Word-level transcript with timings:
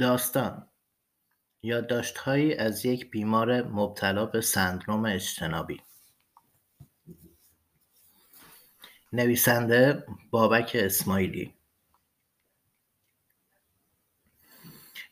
داستان 0.00 0.68
یادداشتهایی 1.62 2.54
از 2.54 2.86
یک 2.86 3.10
بیمار 3.10 3.62
مبتلا 3.62 4.26
به 4.26 4.40
سندروم 4.40 5.04
اجتنابی. 5.04 5.80
نویسنده 9.12 10.06
بابک 10.30 10.76
اسماعیلی. 10.80 11.54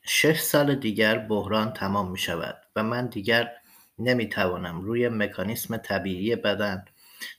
شش 0.02 0.40
سال 0.40 0.74
دیگر 0.74 1.18
بحران 1.18 1.72
تمام 1.72 2.10
می 2.10 2.18
شود 2.18 2.62
و 2.76 2.82
من 2.82 3.06
دیگر 3.06 3.52
نمی 3.98 4.28
توانم 4.28 4.80
روی 4.80 5.08
مکانیسم 5.08 5.76
طبیعی 5.76 6.36
بدن 6.36 6.84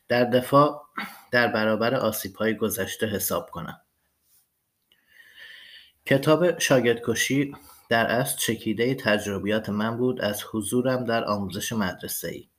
در 0.08 0.24
دفاع 0.24 0.86
در 1.32 1.48
برابر 1.48 1.96
آسیب 1.96 2.36
های 2.36 2.58
گذشته 2.58 3.08
حساب 3.08 3.50
کنم. 3.50 3.83
کتاب 6.06 6.60
شاگردکشی 6.60 7.56
در 7.90 8.06
اصل 8.06 8.38
چکیده 8.38 8.96
تجربیات 8.96 9.70
من 9.70 9.98
بود 9.98 10.22
از 10.22 10.44
حضورم 10.52 11.06
در 11.06 11.26
آموزش 11.26 11.74
ای. 12.24 12.50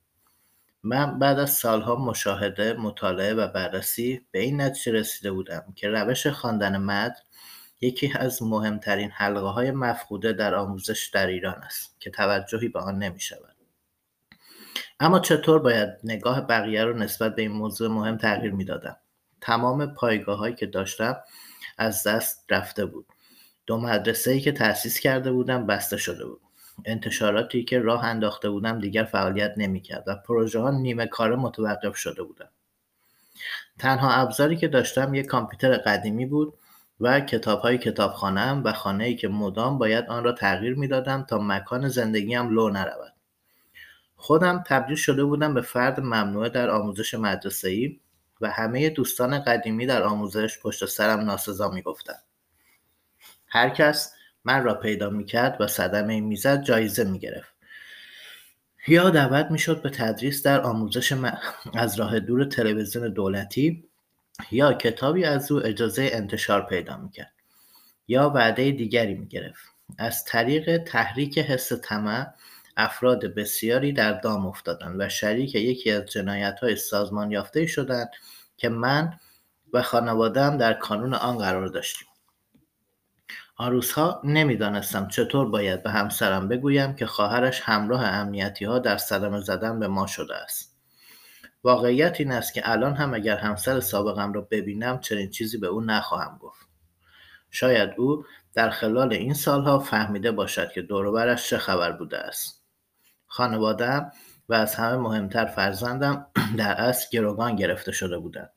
من 0.83 1.19
بعد 1.19 1.39
از 1.39 1.51
سالها 1.51 1.95
مشاهده، 1.95 2.73
مطالعه 2.73 3.33
و 3.33 3.47
بررسی 3.47 4.21
به 4.31 4.39
این 4.39 4.61
نتیجه 4.61 4.91
رسیده 4.91 5.31
بودم 5.31 5.63
که 5.75 5.89
روش 5.89 6.27
خواندن 6.27 6.77
متن 6.77 7.21
یکی 7.81 8.13
از 8.15 8.43
مهمترین 8.43 9.09
حلقه 9.11 9.47
های 9.47 9.71
مفقوده 9.71 10.33
در 10.33 10.55
آموزش 10.55 11.09
در 11.13 11.27
ایران 11.27 11.63
است 11.63 11.95
که 11.99 12.09
توجهی 12.09 12.67
به 12.67 12.79
آن 12.79 12.97
نمی 12.97 13.19
شود. 13.19 13.55
اما 14.99 15.19
چطور 15.19 15.59
باید 15.59 15.89
نگاه 16.03 16.41
بقیه 16.41 16.83
رو 16.83 16.97
نسبت 16.97 17.35
به 17.35 17.41
این 17.41 17.51
موضوع 17.51 17.87
مهم 17.87 18.17
تغییر 18.17 18.51
می 18.51 18.65
دادم؟ 18.65 18.97
تمام 19.41 19.93
پایگاه 19.93 20.37
هایی 20.37 20.55
که 20.55 20.65
داشتم 20.65 21.17
از 21.77 22.07
دست 22.07 22.45
رفته 22.49 22.85
بود 22.85 23.05
دو 23.65 23.77
مدرسه 23.77 24.31
ای 24.31 24.39
که 24.39 24.51
تأسیس 24.51 24.99
کرده 24.99 25.31
بودم 25.31 25.65
بسته 25.65 25.97
شده 25.97 26.25
بود. 26.25 26.41
انتشاراتی 26.85 27.63
که 27.63 27.79
راه 27.79 28.05
انداخته 28.05 28.49
بودم 28.49 28.79
دیگر 28.79 29.03
فعالیت 29.03 29.53
نمی‌کرد 29.57 30.03
و 30.07 30.15
پروژه 30.15 30.59
ها 30.59 30.71
نیمه 30.71 31.07
کار 31.07 31.35
متوقف 31.35 31.95
شده 31.95 32.23
بودم 32.23 32.49
تنها 33.79 34.11
ابزاری 34.11 34.57
که 34.57 34.67
داشتم 34.67 35.13
یک 35.13 35.25
کامپیوتر 35.25 35.77
قدیمی 35.77 36.25
بود 36.25 36.53
و 36.99 37.19
کتاب 37.19 37.59
های 37.59 37.77
کتابخانهام 37.77 38.63
و 38.63 38.73
خانه 38.73 39.03
ای 39.03 39.15
که 39.15 39.27
مدام 39.27 39.77
باید 39.77 40.05
آن 40.05 40.23
را 40.23 40.31
تغییر 40.31 40.75
می‌دادم 40.75 41.23
تا 41.23 41.37
مکان 41.37 41.87
زندگیم 41.87 42.49
لو 42.49 42.69
نرود. 42.69 43.13
خودم 44.15 44.63
تبدیل 44.67 44.95
شده 44.95 45.23
بودم 45.23 45.53
به 45.53 45.61
فرد 45.61 45.99
ممنوعه 45.99 46.49
در 46.49 46.69
آموزش 46.69 47.13
مدرسه 47.13 47.69
ای 47.69 47.99
و 48.41 48.49
همه 48.49 48.89
دوستان 48.89 49.39
قدیمی 49.39 49.85
در 49.85 50.03
آموزش 50.03 50.59
پشت 50.59 50.85
سرم 50.85 51.19
ناسزا 51.19 51.69
می‌گفتند. 51.69 52.23
هر 53.55 53.69
کس 53.69 54.13
من 54.43 54.63
را 54.63 54.73
پیدا 54.73 55.09
می‌کرد 55.09 55.61
و 55.61 55.67
صدمه 55.67 56.21
می‌زد 56.21 56.63
جایزه 56.63 57.03
می‌گرفت. 57.03 57.53
یا 58.87 59.09
دعوت 59.09 59.51
می‌شد 59.51 59.81
به 59.81 59.89
تدریس 59.89 60.43
در 60.43 60.61
آموزش 60.61 61.13
از 61.73 61.99
راه 61.99 62.19
دور 62.19 62.45
تلویزیون 62.45 63.13
دولتی 63.13 63.83
یا 64.51 64.73
کتابی 64.73 65.25
از 65.25 65.51
او 65.51 65.65
اجازه 65.65 66.09
انتشار 66.13 66.65
پیدا 66.65 66.97
می‌کرد. 66.97 67.33
یا 68.07 68.29
وعده 68.29 68.71
دیگری 68.71 69.13
می‌گرفت. 69.15 69.65
از 69.97 70.23
طریق 70.23 70.77
تحریک 70.77 71.39
حس 71.39 71.73
طمع 71.73 72.27
افراد 72.77 73.25
بسیاری 73.25 73.93
در 73.93 74.13
دام 74.13 74.45
افتادند 74.47 74.95
و 74.99 75.09
شریک 75.09 75.55
یکی 75.55 75.91
از 75.91 76.05
جنایت 76.05 76.59
های 76.59 76.75
سازمان 76.75 77.31
یافته 77.31 77.65
شدند 77.65 78.09
که 78.57 78.69
من 78.69 79.19
و 79.73 79.81
خانوادهام 79.81 80.57
در 80.57 80.73
کانون 80.73 81.13
آن 81.13 81.37
قرار 81.37 81.67
داشتیم. 81.67 82.07
آن 83.57 83.71
روزها 83.71 84.21
نمی‌دانستم 84.23 85.07
چطور 85.07 85.49
باید 85.49 85.83
به 85.83 85.91
همسرم 85.91 86.47
بگویم 86.47 86.95
که 86.95 87.05
خواهرش 87.05 87.61
همراه 87.61 88.05
امنیتی 88.05 88.65
ها 88.65 88.79
در 88.79 88.97
صدمه 88.97 89.41
زدن 89.41 89.79
به 89.79 89.87
ما 89.87 90.07
شده 90.07 90.35
است. 90.35 90.75
واقعیت 91.63 92.19
این 92.19 92.31
است 92.31 92.53
که 92.53 92.71
الان 92.71 92.95
هم 92.95 93.13
اگر 93.13 93.37
همسر 93.37 93.79
سابقم 93.79 94.33
را 94.33 94.41
ببینم 94.41 94.99
چنین 94.99 95.29
چیزی 95.29 95.57
به 95.57 95.67
او 95.67 95.81
نخواهم 95.81 96.37
گفت. 96.37 96.67
شاید 97.51 97.89
او 97.97 98.25
در 98.53 98.69
خلال 98.69 99.13
این 99.13 99.33
سالها 99.33 99.79
فهمیده 99.79 100.31
باشد 100.31 100.71
که 100.71 100.81
دوروبرش 100.81 101.49
چه 101.49 101.57
خبر 101.57 101.91
بوده 101.91 102.17
است. 102.17 102.63
خانوادم 103.27 104.11
و 104.49 104.53
از 104.53 104.75
همه 104.75 104.97
مهمتر 104.97 105.45
فرزندم 105.45 106.27
در 106.57 106.81
اصل 106.81 107.07
گروگان 107.11 107.55
گرفته 107.55 107.91
شده 107.91 108.17
بودند. 108.17 108.54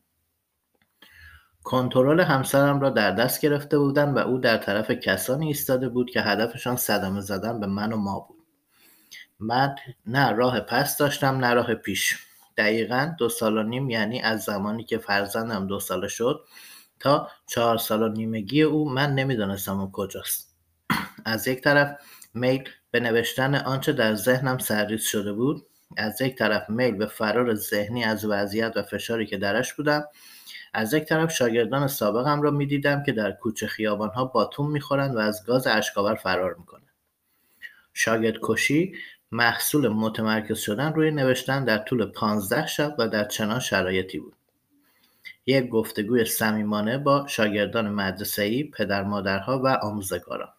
کنترل 1.64 2.20
همسرم 2.20 2.80
را 2.80 2.90
در 2.90 3.10
دست 3.10 3.40
گرفته 3.40 3.78
بودند 3.78 4.16
و 4.16 4.18
او 4.18 4.38
در 4.38 4.56
طرف 4.56 4.90
کسانی 4.90 5.46
ایستاده 5.46 5.88
بود 5.88 6.10
که 6.10 6.20
هدفشان 6.20 6.76
صدمه 6.76 7.20
زدن 7.20 7.60
به 7.60 7.66
من 7.66 7.92
و 7.92 7.96
ما 7.96 8.20
بود. 8.20 8.38
من 9.40 9.74
نه 10.06 10.32
راه 10.32 10.60
پس 10.60 10.96
داشتم 10.96 11.36
نه 11.36 11.54
راه 11.54 11.74
پیش. 11.74 12.18
دقیقا 12.56 13.14
دو 13.18 13.28
سال 13.28 13.56
و 13.56 13.62
نیم 13.62 13.90
یعنی 13.90 14.20
از 14.20 14.42
زمانی 14.42 14.84
که 14.84 14.98
فرزندم 14.98 15.66
دو 15.66 15.80
ساله 15.80 16.08
شد 16.08 16.40
تا 17.00 17.28
چهار 17.46 17.78
سال 17.78 18.02
و 18.02 18.08
نیمگی 18.08 18.62
او 18.62 18.90
من 18.90 19.14
نمی‌دانستم 19.14 19.80
او 19.80 19.90
کجاست. 19.92 20.56
از 21.24 21.48
یک 21.48 21.60
طرف 21.60 21.96
میل 22.34 22.68
به 22.90 23.00
نوشتن 23.00 23.54
آنچه 23.54 23.92
در 23.92 24.14
ذهنم 24.14 24.58
سرریز 24.58 25.02
شده 25.02 25.32
بود 25.32 25.66
از 25.96 26.20
یک 26.20 26.36
طرف 26.36 26.70
میل 26.70 26.94
به 26.94 27.06
فرار 27.06 27.54
ذهنی 27.54 28.04
از 28.04 28.24
وضعیت 28.24 28.72
و 28.76 28.82
فشاری 28.82 29.26
که 29.26 29.36
درش 29.36 29.74
بودم 29.74 30.04
از 30.74 30.94
یک 30.94 31.04
طرف 31.04 31.32
شاگردان 31.32 31.86
سابقم 31.86 32.42
را 32.42 32.50
می‌دیدم 32.50 33.02
که 33.02 33.12
در 33.12 33.32
کوچه 33.32 33.66
خیابانها 33.66 34.24
باتون 34.24 34.70
می‌خورند 34.70 35.16
و 35.16 35.18
از 35.18 35.46
گاز 35.46 35.66
اشکاور 35.66 36.14
فرار 36.14 36.54
می‌کنند. 36.54 36.88
شاگرد 37.94 38.36
کشی 38.42 38.94
محصول 39.32 39.88
متمرکز 39.88 40.58
شدن 40.58 40.92
روی 40.92 41.10
نوشتن 41.10 41.64
در 41.64 41.78
طول 41.78 42.04
پانزده 42.04 42.66
شب 42.66 42.94
و 42.98 43.08
در 43.08 43.24
چنان 43.24 43.60
شرایطی 43.60 44.18
بود. 44.18 44.34
یک 45.46 45.68
گفتگوی 45.68 46.24
صمیمانه 46.24 46.98
با 46.98 47.26
شاگردان 47.26 47.88
مدرسه‌ای، 47.88 48.64
پدر 48.64 49.02
مادرها 49.02 49.62
و 49.64 49.68
آموزگاران. 49.68 50.52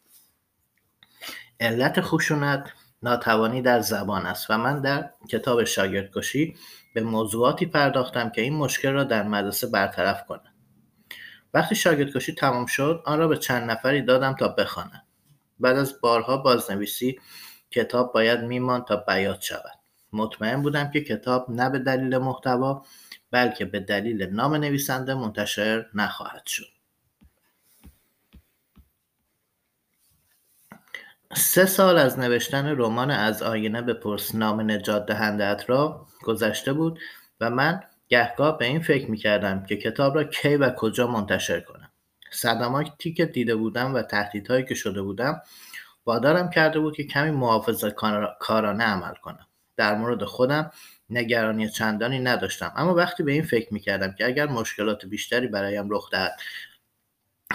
علت 1.60 2.02
خشونت 2.02 2.72
ناتوانی 3.04 3.62
در 3.62 3.80
زبان 3.80 4.26
است 4.26 4.50
و 4.50 4.58
من 4.58 4.82
در 4.82 5.10
کتاب 5.30 5.64
شاگردکشی 5.64 6.56
به 6.94 7.02
موضوعاتی 7.02 7.66
پرداختم 7.66 8.30
که 8.30 8.42
این 8.42 8.54
مشکل 8.54 8.92
را 8.92 9.04
در 9.04 9.24
مدرسه 9.24 9.68
برطرف 9.68 10.26
کنند 10.26 10.56
وقتی 11.54 11.76
شاگردکشی 11.76 12.34
تمام 12.34 12.66
شد 12.66 13.04
آن 13.06 13.20
را 13.20 13.28
به 13.28 13.38
چند 13.38 13.72
نفری 13.72 14.02
دادم 14.02 14.34
تا 14.34 14.48
بخوانند. 14.48 15.06
بعد 15.60 15.78
از 15.78 16.02
بارها 16.02 16.38
بازنویسی 16.38 17.20
کتاب 17.72 18.14
باید 18.14 18.40
میمان 18.40 18.86
تا 18.86 18.96
بیاد 18.96 19.42
شود. 19.42 19.80
مطمئن 20.14 20.62
بودم 20.62 20.92
که 20.92 21.02
کتاب 21.02 21.46
نه 21.50 21.70
به 21.70 21.80
دلیل 21.80 22.18
محتوا 22.18 22.86
بلکه 23.32 23.66
به 23.66 23.80
دلیل 23.80 24.24
نام 24.24 24.56
نویسنده 24.56 25.14
منتشر 25.14 25.86
نخواهد 25.94 26.46
شد. 26.46 26.79
سه 31.36 31.66
سال 31.66 31.98
از 31.98 32.20
نوشتن 32.20 32.68
رمان 32.68 33.12
از 33.12 33.44
آینه 33.44 33.82
بپرس 33.82 34.36
نام 34.36 34.72
نجات 34.72 35.06
دهندت 35.06 35.64
را 35.68 36.08
گذشته 36.24 36.74
بود 36.74 37.00
و 37.42 37.50
من 37.50 37.84
گهگاه 38.08 38.58
به 38.58 38.66
این 38.66 38.80
فکر 38.80 39.12
می‌کردم 39.12 39.66
که 39.66 39.78
کتاب 39.78 40.16
را 40.16 40.24
کی 40.24 40.56
و 40.56 40.70
کجا 40.70 41.08
منتشر 41.08 41.60
کنم. 41.60 41.92
صدماتی 42.32 43.14
که 43.14 43.26
دیده 43.26 43.56
بودم 43.56 43.94
و 43.94 44.02
تهدیدهایی 44.02 44.66
که 44.66 44.76
شده 44.76 45.02
بودم 45.02 45.42
وادارم 46.06 46.50
کرده 46.50 46.80
بود 46.80 46.96
که 46.96 47.04
کمی 47.04 47.32
محافظه 47.32 47.92
کارانه 48.40 48.84
عمل 48.84 49.14
کنم. 49.14 49.48
در 49.78 49.96
مورد 49.96 50.24
خودم 50.24 50.72
نگرانی 51.10 51.70
چندانی 51.70 52.20
نداشتم. 52.20 52.74
اما 52.76 52.94
وقتی 52.94 53.24
به 53.24 53.32
این 53.32 53.44
فکر 53.44 53.74
می‌کردم 53.74 54.12
که 54.12 54.26
اگر 54.26 54.46
مشکلات 54.46 55.06
بیشتری 55.06 55.48
برایم 55.48 55.90
رخ 55.90 56.10
دهد 56.12 56.32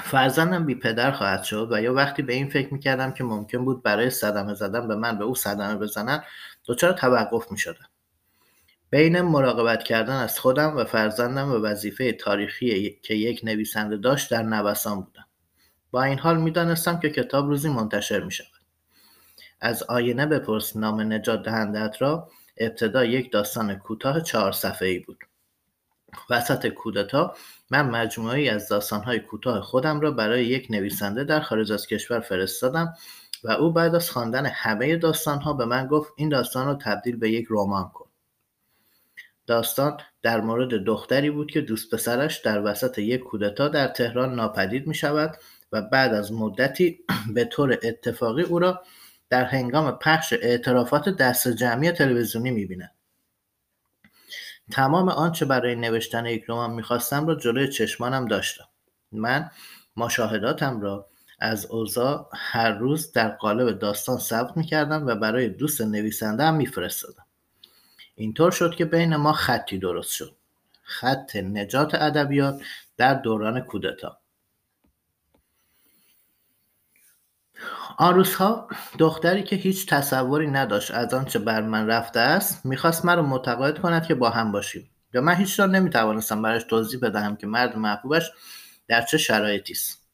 فرزندم 0.02 0.66
بی 0.66 0.74
پدر 0.74 1.10
خواهد 1.10 1.42
شد 1.42 1.68
و 1.72 1.82
یا 1.82 1.94
وقتی 1.94 2.22
به 2.22 2.32
این 2.32 2.48
فکر 2.48 2.74
می‌کردم 2.74 3.12
که 3.12 3.24
ممکن 3.24 3.64
بود 3.64 3.82
برای 3.82 4.10
صدمه 4.10 4.54
زدن 4.54 4.88
به 4.88 4.96
من 4.96 5.18
به 5.18 5.24
او 5.24 5.34
صدمه 5.34 5.76
بزنن 5.76 6.22
دچار 6.66 6.92
توقف 6.92 7.52
می‌شدم. 7.52 7.88
بین 8.90 9.20
مراقبت 9.20 9.82
کردن 9.82 10.16
از 10.16 10.38
خودم 10.38 10.76
و 10.76 10.84
فرزندم 10.84 11.52
و 11.52 11.54
وظیفه 11.54 12.12
تاریخی 12.12 13.00
که 13.02 13.14
یک 13.14 13.40
نویسنده 13.44 13.96
داشت 13.96 14.30
در 14.30 14.42
نوسان 14.42 15.00
بودم. 15.00 15.26
با 15.90 16.02
این 16.02 16.18
حال 16.18 16.40
می‌دانستم 16.40 17.00
که 17.00 17.10
کتاب 17.10 17.46
روزی 17.46 17.68
منتشر 17.68 18.20
می 18.20 18.32
شود. 18.32 18.48
از 19.60 19.82
آینه 19.82 20.26
بپرس 20.26 20.76
نام 20.76 21.12
نجات 21.12 21.42
دهندت 21.42 21.96
را. 22.02 22.28
ابتدا 22.56 23.04
یک 23.04 23.32
داستان 23.32 23.74
کوتاه 23.74 24.20
چهار 24.20 24.52
صفحه 24.52 24.88
ای 24.88 24.98
بود. 24.98 25.18
وسط 26.30 26.66
کودتا 26.66 27.34
من 27.74 27.90
مجموعی 27.90 28.48
از 28.48 28.68
داستانهای 28.68 29.20
کوتاه 29.20 29.60
خودم 29.60 30.00
را 30.00 30.10
برای 30.10 30.46
یک 30.46 30.66
نویسنده 30.70 31.24
در 31.24 31.40
خارج 31.40 31.72
از 31.72 31.86
کشور 31.86 32.20
فرستادم 32.20 32.94
و 33.44 33.50
او 33.50 33.72
بعد 33.72 33.94
از 33.94 34.10
خواندن 34.10 34.46
همه 34.46 34.96
داستانها 34.96 35.52
به 35.52 35.64
من 35.64 35.86
گفت 35.86 36.12
این 36.16 36.28
داستان 36.28 36.66
را 36.66 36.74
تبدیل 36.74 37.16
به 37.16 37.30
یک 37.30 37.46
رمان 37.50 37.90
کن. 37.94 38.10
داستان 39.46 39.96
در 40.22 40.40
مورد 40.40 40.84
دختری 40.84 41.30
بود 41.30 41.50
که 41.50 41.60
دوست 41.60 41.94
پسرش 41.94 42.38
در 42.38 42.62
وسط 42.62 42.98
یک 42.98 43.20
کودتا 43.20 43.68
در 43.68 43.88
تهران 43.88 44.34
ناپدید 44.34 44.86
می 44.86 44.94
شود 44.94 45.36
و 45.72 45.82
بعد 45.82 46.14
از 46.14 46.32
مدتی 46.32 46.98
به 47.34 47.44
طور 47.44 47.78
اتفاقی 47.82 48.42
او 48.42 48.58
را 48.58 48.82
در 49.30 49.44
هنگام 49.44 49.98
پخش 49.98 50.32
اعترافات 50.32 51.08
دست 51.08 51.48
جمعی 51.48 51.92
تلویزیونی 51.92 52.50
می‌بیند. 52.50 52.90
تمام 54.70 55.08
آنچه 55.08 55.44
برای 55.44 55.74
نوشتن 55.74 56.26
یک 56.26 56.44
رمان 56.48 56.70
می‌خواستم 56.70 57.26
را 57.26 57.34
جلوی 57.34 57.68
چشمانم 57.68 58.28
داشتم. 58.28 58.64
من 59.12 59.50
مشاهداتم 59.96 60.80
را 60.80 61.06
از 61.38 61.66
اوضاع 61.66 62.28
هر 62.34 62.70
روز 62.70 63.12
در 63.12 63.28
قالب 63.28 63.78
داستان 63.78 64.18
ثبت 64.18 64.56
می‌کردم 64.56 65.06
و 65.06 65.14
برای 65.14 65.48
دوست 65.48 65.80
نویسنده 65.80 66.44
هم 66.44 66.54
میفرستادم. 66.54 67.26
اینطور 68.14 68.50
شد 68.50 68.74
که 68.74 68.84
بین 68.84 69.16
ما 69.16 69.32
خطی 69.32 69.78
درست 69.78 70.10
شد. 70.10 70.36
خط 70.82 71.36
نجات 71.36 71.94
ادبیات 71.94 72.60
در 72.96 73.14
دوران 73.14 73.60
کودتا. 73.60 74.18
آن 77.98 78.14
روزها 78.14 78.68
دختری 78.98 79.42
که 79.42 79.56
هیچ 79.56 79.86
تصوری 79.86 80.46
نداشت 80.46 80.90
از 80.90 81.14
آنچه 81.14 81.38
بر 81.38 81.62
من 81.62 81.86
رفته 81.86 82.20
است 82.20 82.66
می‌خواست 82.66 83.04
مرا 83.04 83.22
متقاعد 83.22 83.78
کند 83.78 84.06
که 84.06 84.14
با 84.14 84.30
هم 84.30 84.52
باشیم. 84.52 84.90
و 85.14 85.20
من 85.20 85.34
هیچ 85.34 85.60
را 85.60 85.66
نمی‌توانستم 85.66 86.42
برایش 86.42 86.62
توضیح 86.62 87.00
بدهم 87.00 87.36
که 87.36 87.46
مرد 87.46 87.76
محبوبش 87.76 88.32
در 88.88 89.02
چه 89.02 89.18
شرایطی 89.18 89.72
است. 89.72 90.08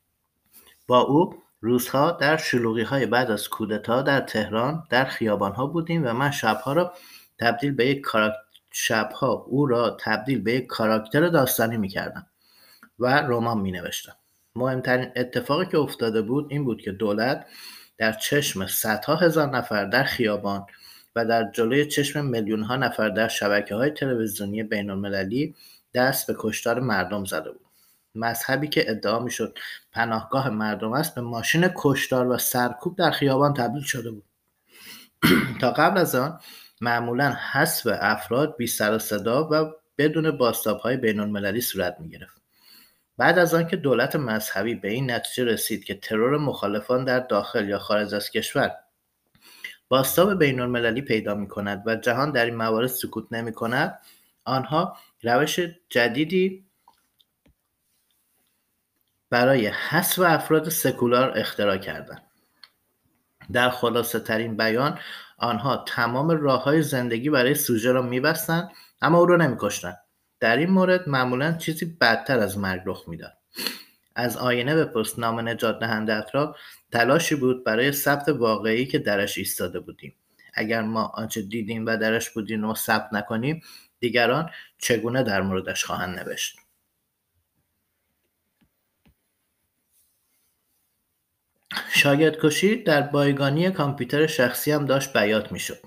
با 0.86 1.00
او 1.00 1.34
روزها 1.60 2.10
در 2.10 2.36
شلوغی 2.36 2.82
های 2.82 3.06
بعد 3.06 3.30
از 3.30 3.48
کودتا 3.48 4.02
در 4.02 4.20
تهران 4.20 4.84
در 4.90 5.04
خیابان 5.04 5.52
ها 5.52 5.66
بودیم 5.66 6.06
و 6.06 6.12
من 6.12 6.30
شبها 6.30 6.72
را 6.72 6.92
تبدیل 7.38 7.72
به 7.72 7.86
یک 7.86 8.06
شبها 8.70 9.28
او 9.28 9.66
را 9.66 9.96
تبدیل 10.00 10.42
به 10.42 10.52
یک 10.52 10.66
کاراکتر 10.66 11.28
داستانی 11.28 11.76
می‌کردم 11.76 12.26
و 12.98 13.06
رمان 13.06 13.58
می 13.58 13.72
نوشتم 13.72 14.16
مهمترین 14.56 15.10
اتفاقی 15.16 15.66
که 15.66 15.78
افتاده 15.78 16.22
بود 16.22 16.46
این 16.50 16.64
بود 16.64 16.82
که 16.82 16.92
دولت 16.92 17.46
در 17.98 18.12
چشم 18.12 18.66
صدها 18.66 19.16
هزار 19.16 19.48
نفر 19.56 19.84
در 19.84 20.04
خیابان 20.04 20.66
و 21.16 21.26
در 21.26 21.50
جلوی 21.50 21.86
چشم 21.86 22.24
میلیون 22.24 22.62
ها 22.62 22.76
نفر 22.76 23.08
در 23.08 23.28
شبکه 23.28 23.74
های 23.74 23.90
تلویزیونی 23.90 24.62
بین 24.62 24.90
المللی 24.90 25.54
دست 25.94 26.26
به 26.26 26.34
کشتار 26.38 26.80
مردم 26.80 27.24
زده 27.24 27.50
بود 27.50 27.66
مذهبی 28.14 28.68
که 28.68 28.90
ادعا 28.90 29.18
می‌شد 29.18 29.58
پناهگاه 29.92 30.50
مردم 30.50 30.92
است 30.92 31.14
به 31.14 31.20
ماشین 31.20 31.70
کشتار 31.76 32.28
و 32.28 32.38
سرکوب 32.38 32.96
در 32.96 33.10
خیابان 33.10 33.54
تبدیل 33.54 33.82
شده 33.82 34.10
بود 34.10 34.24
تا 35.60 35.70
قبل 35.70 35.98
از 35.98 36.14
آن 36.14 36.40
معمولا 36.80 37.36
حذف 37.52 37.86
افراد 38.00 38.56
بی 38.56 38.66
سر 38.66 38.94
و 38.94 38.98
صدا 38.98 39.48
و 39.52 39.72
بدون 39.98 40.30
باستاب 40.30 40.78
های 40.78 40.96
بین 40.96 41.20
المللی 41.20 41.60
صورت 41.60 41.96
می 42.00 42.08
گرفت. 42.08 42.39
بعد 43.20 43.38
از 43.38 43.54
آنکه 43.54 43.76
دولت 43.76 44.16
مذهبی 44.16 44.74
به 44.74 44.88
این 44.88 45.10
نتیجه 45.10 45.44
رسید 45.44 45.84
که 45.84 45.94
ترور 45.94 46.38
مخالفان 46.38 47.04
در 47.04 47.20
داخل 47.20 47.68
یا 47.68 47.78
خارج 47.78 48.14
از 48.14 48.30
کشور 48.30 48.76
باستاب 49.88 50.38
بین 50.38 50.60
المللی 50.60 51.02
پیدا 51.02 51.34
می 51.34 51.48
کند 51.48 51.82
و 51.86 51.96
جهان 51.96 52.32
در 52.32 52.44
این 52.44 52.54
موارد 52.54 52.86
سکوت 52.86 53.32
نمی 53.32 53.52
کند 53.52 53.98
آنها 54.44 54.96
روش 55.22 55.60
جدیدی 55.88 56.64
برای 59.30 59.66
حذف 59.66 60.18
افراد 60.18 60.68
سکولار 60.68 61.38
اختراع 61.38 61.76
کردند. 61.76 62.22
در 63.52 63.70
خلاصه 63.70 64.20
ترین 64.20 64.56
بیان 64.56 64.98
آنها 65.38 65.76
تمام 65.76 66.30
راه 66.30 66.64
های 66.64 66.82
زندگی 66.82 67.30
برای 67.30 67.54
سوژه 67.54 67.92
را 67.92 68.02
میبستند 68.02 68.70
اما 69.02 69.18
او 69.18 69.26
را 69.26 69.36
نمیکشتند. 69.36 69.98
در 70.40 70.56
این 70.56 70.70
مورد 70.70 71.08
معمولا 71.08 71.52
چیزی 71.52 71.86
بدتر 71.86 72.38
از 72.38 72.58
مرگ 72.58 72.82
رخ 72.86 73.04
می‌داد. 73.08 73.32
از 74.14 74.36
آینه 74.36 74.74
به 74.74 74.84
پست 74.84 75.18
نام 75.18 75.48
نجات 75.48 75.78
دهندت 75.78 76.30
را 76.32 76.56
تلاشی 76.92 77.34
بود 77.34 77.64
برای 77.64 77.92
ثبت 77.92 78.28
واقعی 78.28 78.86
که 78.86 78.98
درش 78.98 79.38
ایستاده 79.38 79.80
بودیم. 79.80 80.14
اگر 80.54 80.82
ما 80.82 81.04
آنچه 81.04 81.42
دیدیم 81.42 81.86
و 81.86 81.96
درش 81.96 82.30
بودیم 82.30 82.64
و 82.64 82.74
ثبت 82.74 83.12
نکنیم 83.12 83.62
دیگران 84.00 84.50
چگونه 84.78 85.22
در 85.22 85.42
موردش 85.42 85.84
خواهند 85.84 86.18
نوشت؟ 86.18 86.56
کشی 92.42 92.76
در 92.82 93.02
بایگانی 93.02 93.70
کامپیوتر 93.70 94.26
شخصی 94.26 94.72
هم 94.72 94.86
داشت 94.86 95.12
بیات 95.12 95.52
می‌شد. 95.52 95.78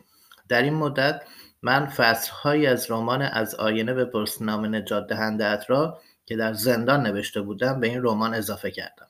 در 0.49 0.61
این 0.61 0.73
مدت 0.73 1.21
من 1.63 1.85
فصلهایی 1.85 2.67
از 2.67 2.91
رمان 2.91 3.21
از 3.21 3.55
آینه 3.55 3.93
به 3.93 4.25
نام 4.41 4.75
نجات 4.75 5.07
دهنده 5.07 5.59
را 5.67 5.99
که 6.25 6.35
در 6.35 6.53
زندان 6.53 7.07
نوشته 7.07 7.41
بودم 7.41 7.79
به 7.79 7.87
این 7.87 8.03
رمان 8.03 8.33
اضافه 8.33 8.71
کردم. 8.71 9.07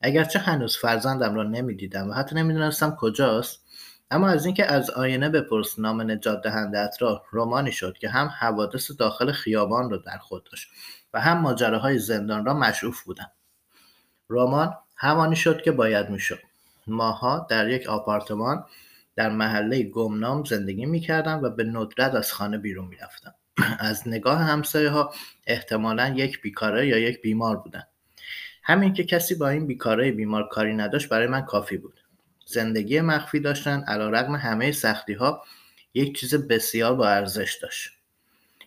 اگرچه 0.00 0.38
هنوز 0.38 0.76
فرزندم 0.76 1.34
را 1.34 1.42
نمی‌دیدم 1.42 2.10
و 2.10 2.12
حتی 2.12 2.34
نمی‌دونستم 2.34 2.96
کجاست 3.00 3.64
اما 4.10 4.28
از 4.28 4.46
اینکه 4.46 4.72
از 4.72 4.90
آینه 4.90 5.28
بپرس 5.28 5.78
نام 5.78 6.10
نجات 6.10 6.42
دهنده 6.42 6.90
را 7.00 7.24
رمانی 7.32 7.72
شد 7.72 7.98
که 7.98 8.08
هم 8.08 8.26
حوادث 8.26 8.90
داخل 8.98 9.32
خیابان 9.32 9.90
را 9.90 9.96
در 9.96 10.18
خود 10.18 10.48
داشت 10.50 10.68
و 11.14 11.20
هم 11.20 11.38
ماجراهای 11.38 11.98
زندان 11.98 12.46
را 12.46 12.54
مشروف 12.54 13.02
بودم. 13.02 13.30
رمان 14.30 14.74
همانی 14.96 15.36
شد 15.36 15.62
که 15.62 15.72
باید 15.72 16.10
می‌شد. 16.10 16.40
ماها 16.86 17.46
در 17.50 17.68
یک 17.68 17.86
آپارتمان 17.86 18.64
در 19.16 19.30
محله 19.30 19.82
گمنام 19.82 20.44
زندگی 20.44 20.86
می‌کردم 20.86 21.42
و 21.42 21.50
به 21.50 21.64
ندرت 21.64 22.14
از 22.14 22.32
خانه 22.32 22.58
بیرون 22.58 22.88
می‌رفتم. 22.88 23.34
از 23.78 24.08
نگاه 24.08 24.38
همسایه 24.38 24.90
ها 24.90 25.14
احتمالا 25.46 26.08
یک 26.16 26.42
بیکاره 26.42 26.86
یا 26.86 26.98
یک 26.98 27.22
بیمار 27.22 27.56
بودن. 27.56 27.82
همین 28.62 28.92
که 28.92 29.04
کسی 29.04 29.34
با 29.34 29.48
این 29.48 29.66
بیکاره 29.66 30.12
بیمار 30.12 30.48
کاری 30.48 30.74
نداشت 30.74 31.08
برای 31.08 31.26
من 31.26 31.40
کافی 31.40 31.76
بود. 31.76 32.00
زندگی 32.46 33.00
مخفی 33.00 33.40
داشتن 33.40 33.84
علا 33.88 34.10
رقم 34.10 34.34
همه 34.34 34.72
سختی 34.72 35.12
ها 35.12 35.44
یک 35.94 36.18
چیز 36.18 36.34
بسیار 36.34 36.94
با 36.94 37.08
ارزش 37.08 37.58
داشت. 37.62 37.90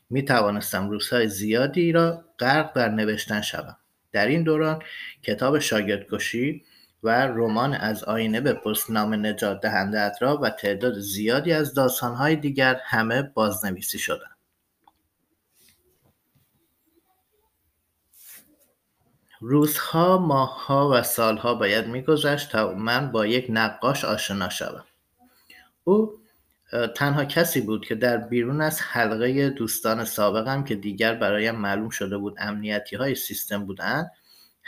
می 0.10 0.26
توانستم 0.26 0.90
روزهای 0.90 1.28
زیادی 1.28 1.92
را 1.92 2.26
غرق 2.40 2.74
در 2.74 2.90
نوشتن 2.90 3.42
شوم. 3.42 3.78
در 4.12 4.28
این 4.28 4.44
دوران 4.44 4.84
کتاب 5.24 5.60
شاگردکشی 5.60 6.64
و 7.04 7.10
رمان 7.28 7.74
از 7.74 8.04
آینه 8.04 8.42
به 8.42 8.54
پست 8.54 8.92
نام 8.92 9.26
نجات 9.26 9.62
دهنده 9.62 10.12
را 10.22 10.38
و 10.38 10.50
تعداد 10.50 11.00
زیادی 11.00 11.54
از 11.54 11.74
داستانهای 11.74 12.36
دیگر 12.36 12.82
همه 12.84 13.22
بازنویسی 13.22 14.00
شدند. 14.00 14.38
روزها، 19.42 20.18
ماهها 20.18 20.90
و 20.94 21.04
سالها 21.04 21.54
باید 21.54 21.88
میگذشت 21.88 22.52
تا 22.52 22.74
من 22.74 23.12
با 23.12 23.26
یک 23.26 23.46
نقاش 23.50 24.06
آشنا 24.06 24.50
شوم. 24.50 24.86
او 25.84 26.20
تنها 26.96 27.26
کسی 27.26 27.62
بود 27.62 27.86
که 27.86 27.96
در 27.96 28.18
بیرون 28.18 28.62
از 28.62 28.82
حلقه 28.82 29.50
دوستان 29.50 30.06
سابقم 30.06 30.64
که 30.64 30.76
دیگر 30.76 31.14
برایم 31.14 31.56
معلوم 31.56 31.90
شده 31.90 32.18
بود 32.18 32.36
امنیتی 32.40 32.96
های 32.96 33.16
سیستم 33.16 33.66
بودند 33.66 34.12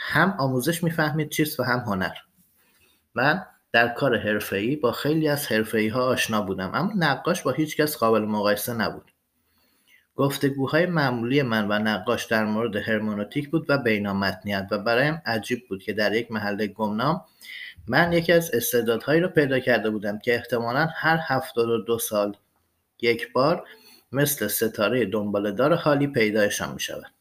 هم 0.04 0.34
آموزش 0.38 0.84
می‌فهمید 0.84 1.28
چیست 1.28 1.60
و 1.60 1.62
هم 1.62 1.78
هنر 1.78 2.14
من 3.14 3.46
در 3.72 3.88
کار 3.88 4.18
حرفه‌ای 4.18 4.76
با 4.76 4.92
خیلی 4.92 5.28
از 5.28 5.46
حرفه‌ای 5.46 5.88
ها 5.88 6.02
آشنا 6.02 6.42
بودم 6.42 6.70
اما 6.74 6.92
نقاش 6.96 7.42
با 7.42 7.50
هیچ 7.50 7.76
کس 7.76 7.96
قابل 7.96 8.20
مقایسه 8.20 8.74
نبود 8.74 9.12
گفتگوهای 10.16 10.86
معمولی 10.86 11.42
من 11.42 11.68
و 11.68 11.78
نقاش 11.78 12.24
در 12.24 12.44
مورد 12.44 12.76
هرمونوتیک 12.76 13.50
بود 13.50 13.66
و 13.68 13.78
بینامتنیت 13.78 14.68
و 14.70 14.78
برایم 14.78 15.22
عجیب 15.26 15.68
بود 15.68 15.82
که 15.82 15.92
در 15.92 16.14
یک 16.14 16.32
محله 16.32 16.66
گمنام 16.66 17.24
من 17.86 18.12
یکی 18.12 18.32
از 18.32 18.54
استعدادهایی 18.54 19.20
را 19.20 19.28
پیدا 19.28 19.58
کرده 19.58 19.90
بودم 19.90 20.18
که 20.18 20.34
احتمالا 20.34 20.88
هر 20.94 21.18
هفتاد 21.22 21.68
و 21.68 21.78
دو 21.78 21.98
سال 21.98 22.36
یک 23.02 23.32
بار 23.32 23.64
مثل 24.12 24.48
ستاره 24.48 25.04
دنبالدار 25.06 25.74
حالی 25.74 26.06
پیدایشان 26.06 26.72
می 26.74 26.80
شود. 26.80 27.12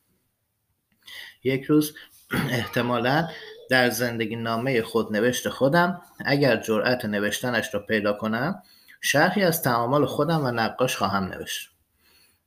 یک 1.44 1.64
روز 1.64 1.96
احتمالا 2.34 3.28
در 3.70 3.90
زندگی 3.90 4.36
نامه 4.36 4.82
خود 4.82 5.16
نوشت 5.16 5.50
خودم. 5.50 6.02
اگر 6.26 6.58
جرأت 6.58 7.06
نوشتنش 7.06 7.74
را 7.74 7.80
پیدا 7.80 8.14
کنم 8.14 8.64
شرحی 9.02 9.44
از 9.44 9.64
تعامل 9.64 10.06
خودم 10.06 10.46
و 10.46 10.52
نقاش 10.52 10.96
خواهم 10.96 11.24
نوشت. 11.24 11.70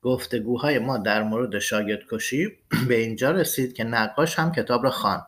گفتگوهای 0.02 0.78
ما 0.78 0.98
در 0.98 1.22
مورد 1.22 1.58
شاگرد 1.58 2.02
کشی 2.10 2.52
به 2.88 2.94
اینجا 2.94 3.30
رسید 3.30 3.72
که 3.72 3.84
نقاش 3.84 4.38
هم 4.38 4.52
کتاب 4.52 4.84
را 4.84 4.90
خواند 4.90 5.26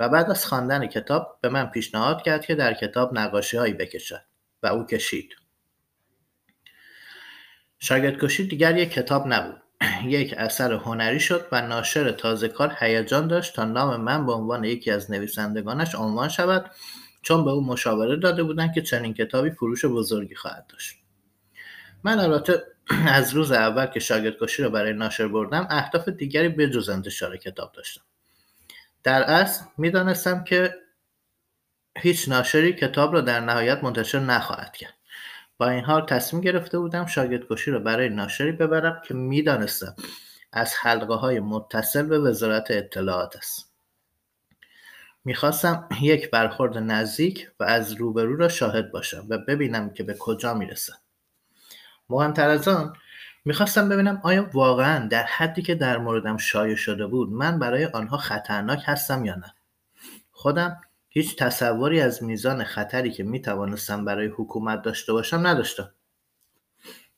و 0.00 0.08
بعد 0.08 0.30
از 0.30 0.46
خواندن 0.46 0.86
کتاب 0.86 1.38
به 1.40 1.48
من 1.48 1.66
پیشنهاد 1.66 2.22
کرد 2.22 2.46
که 2.46 2.54
در 2.54 2.74
کتاب 2.74 3.18
نقاشی 3.18 3.56
هایی 3.56 3.72
بکشد 3.72 4.22
و 4.62 4.66
او 4.66 4.86
کشید. 4.86 5.30
شاگرد 7.78 8.18
کشی 8.20 8.46
دیگر 8.46 8.76
یک 8.76 8.92
کتاب 8.92 9.26
نبود. 9.26 9.61
یک 10.06 10.34
اثر 10.38 10.72
هنری 10.72 11.20
شد 11.20 11.46
و 11.52 11.62
ناشر 11.62 12.10
تازه 12.10 12.48
کار 12.48 12.76
هیجان 12.80 13.28
داشت 13.28 13.56
تا 13.56 13.64
نام 13.64 14.00
من 14.00 14.26
به 14.26 14.32
عنوان 14.32 14.64
یکی 14.64 14.90
از 14.90 15.10
نویسندگانش 15.10 15.94
عنوان 15.94 16.28
شود 16.28 16.70
چون 17.22 17.44
به 17.44 17.50
او 17.50 17.66
مشاوره 17.66 18.16
داده 18.16 18.42
بودند 18.42 18.72
که 18.72 18.82
چنین 18.82 19.14
کتابی 19.14 19.50
فروش 19.50 19.84
بزرگی 19.84 20.34
خواهد 20.34 20.66
داشت. 20.68 20.96
من 22.04 22.18
البته 22.20 22.62
از 23.18 23.34
روز 23.34 23.52
اول 23.52 23.86
که 23.86 24.00
شاگرد 24.00 24.38
کشی 24.40 24.62
را 24.62 24.68
برای 24.68 24.92
ناشر 24.92 25.28
بردم 25.28 25.66
اهداف 25.70 26.08
دیگری 26.08 26.48
بجز 26.48 26.88
انتشار 26.88 27.36
کتاب 27.36 27.72
داشتم. 27.72 28.02
در 29.02 29.22
اصل 29.22 29.64
می‌دانستم 29.78 30.44
که 30.44 30.74
هیچ 31.98 32.28
ناشری 32.28 32.72
کتاب 32.72 33.12
را 33.12 33.20
در 33.20 33.40
نهایت 33.40 33.84
منتشر 33.84 34.18
نخواهد 34.18 34.76
کرد. 34.76 34.94
با 35.58 35.68
این 35.68 35.84
حال 35.84 36.06
تصمیم 36.06 36.42
گرفته 36.42 36.78
بودم 36.78 37.06
شاگرد 37.06 37.48
کشی 37.50 37.70
را 37.70 37.78
برای 37.78 38.08
ناشری 38.08 38.52
ببرم 38.52 39.02
که 39.04 39.14
می‌دانستم 39.14 39.96
از 40.52 40.74
حلقه 40.80 41.14
های 41.14 41.40
متصل 41.40 42.02
به 42.02 42.18
وزارت 42.18 42.70
اطلاعات 42.70 43.36
است. 43.36 43.72
می‌خواستم 45.24 45.88
یک 46.00 46.30
برخورد 46.30 46.78
نزدیک 46.78 47.50
و 47.60 47.64
از 47.64 47.92
روبرو 47.92 48.36
را 48.36 48.48
شاهد 48.48 48.92
باشم 48.92 49.26
و 49.28 49.38
ببینم 49.38 49.90
که 49.90 50.02
به 50.02 50.14
کجا 50.18 50.54
می‌رسم. 50.54 50.96
مهمتر 52.08 52.48
از 52.48 52.68
آن 52.68 52.92
می‌خواستم 53.44 53.88
ببینم 53.88 54.20
آیا 54.24 54.50
واقعا 54.52 55.08
در 55.08 55.24
حدی 55.24 55.62
که 55.62 55.74
در 55.74 55.98
موردم 55.98 56.36
شایع 56.36 56.76
شده 56.76 57.06
بود 57.06 57.32
من 57.32 57.58
برای 57.58 57.84
آنها 57.84 58.16
خطرناک 58.16 58.82
هستم 58.84 59.24
یا 59.24 59.34
نه. 59.34 59.54
خودم 60.32 60.80
هیچ 61.14 61.36
تصوری 61.36 62.00
از 62.00 62.22
میزان 62.22 62.64
خطری 62.64 63.10
که 63.10 63.22
می‌توانستم 63.22 64.04
برای 64.04 64.26
حکومت 64.26 64.82
داشته 64.82 65.12
باشم 65.12 65.46
نداشتم. 65.46 65.92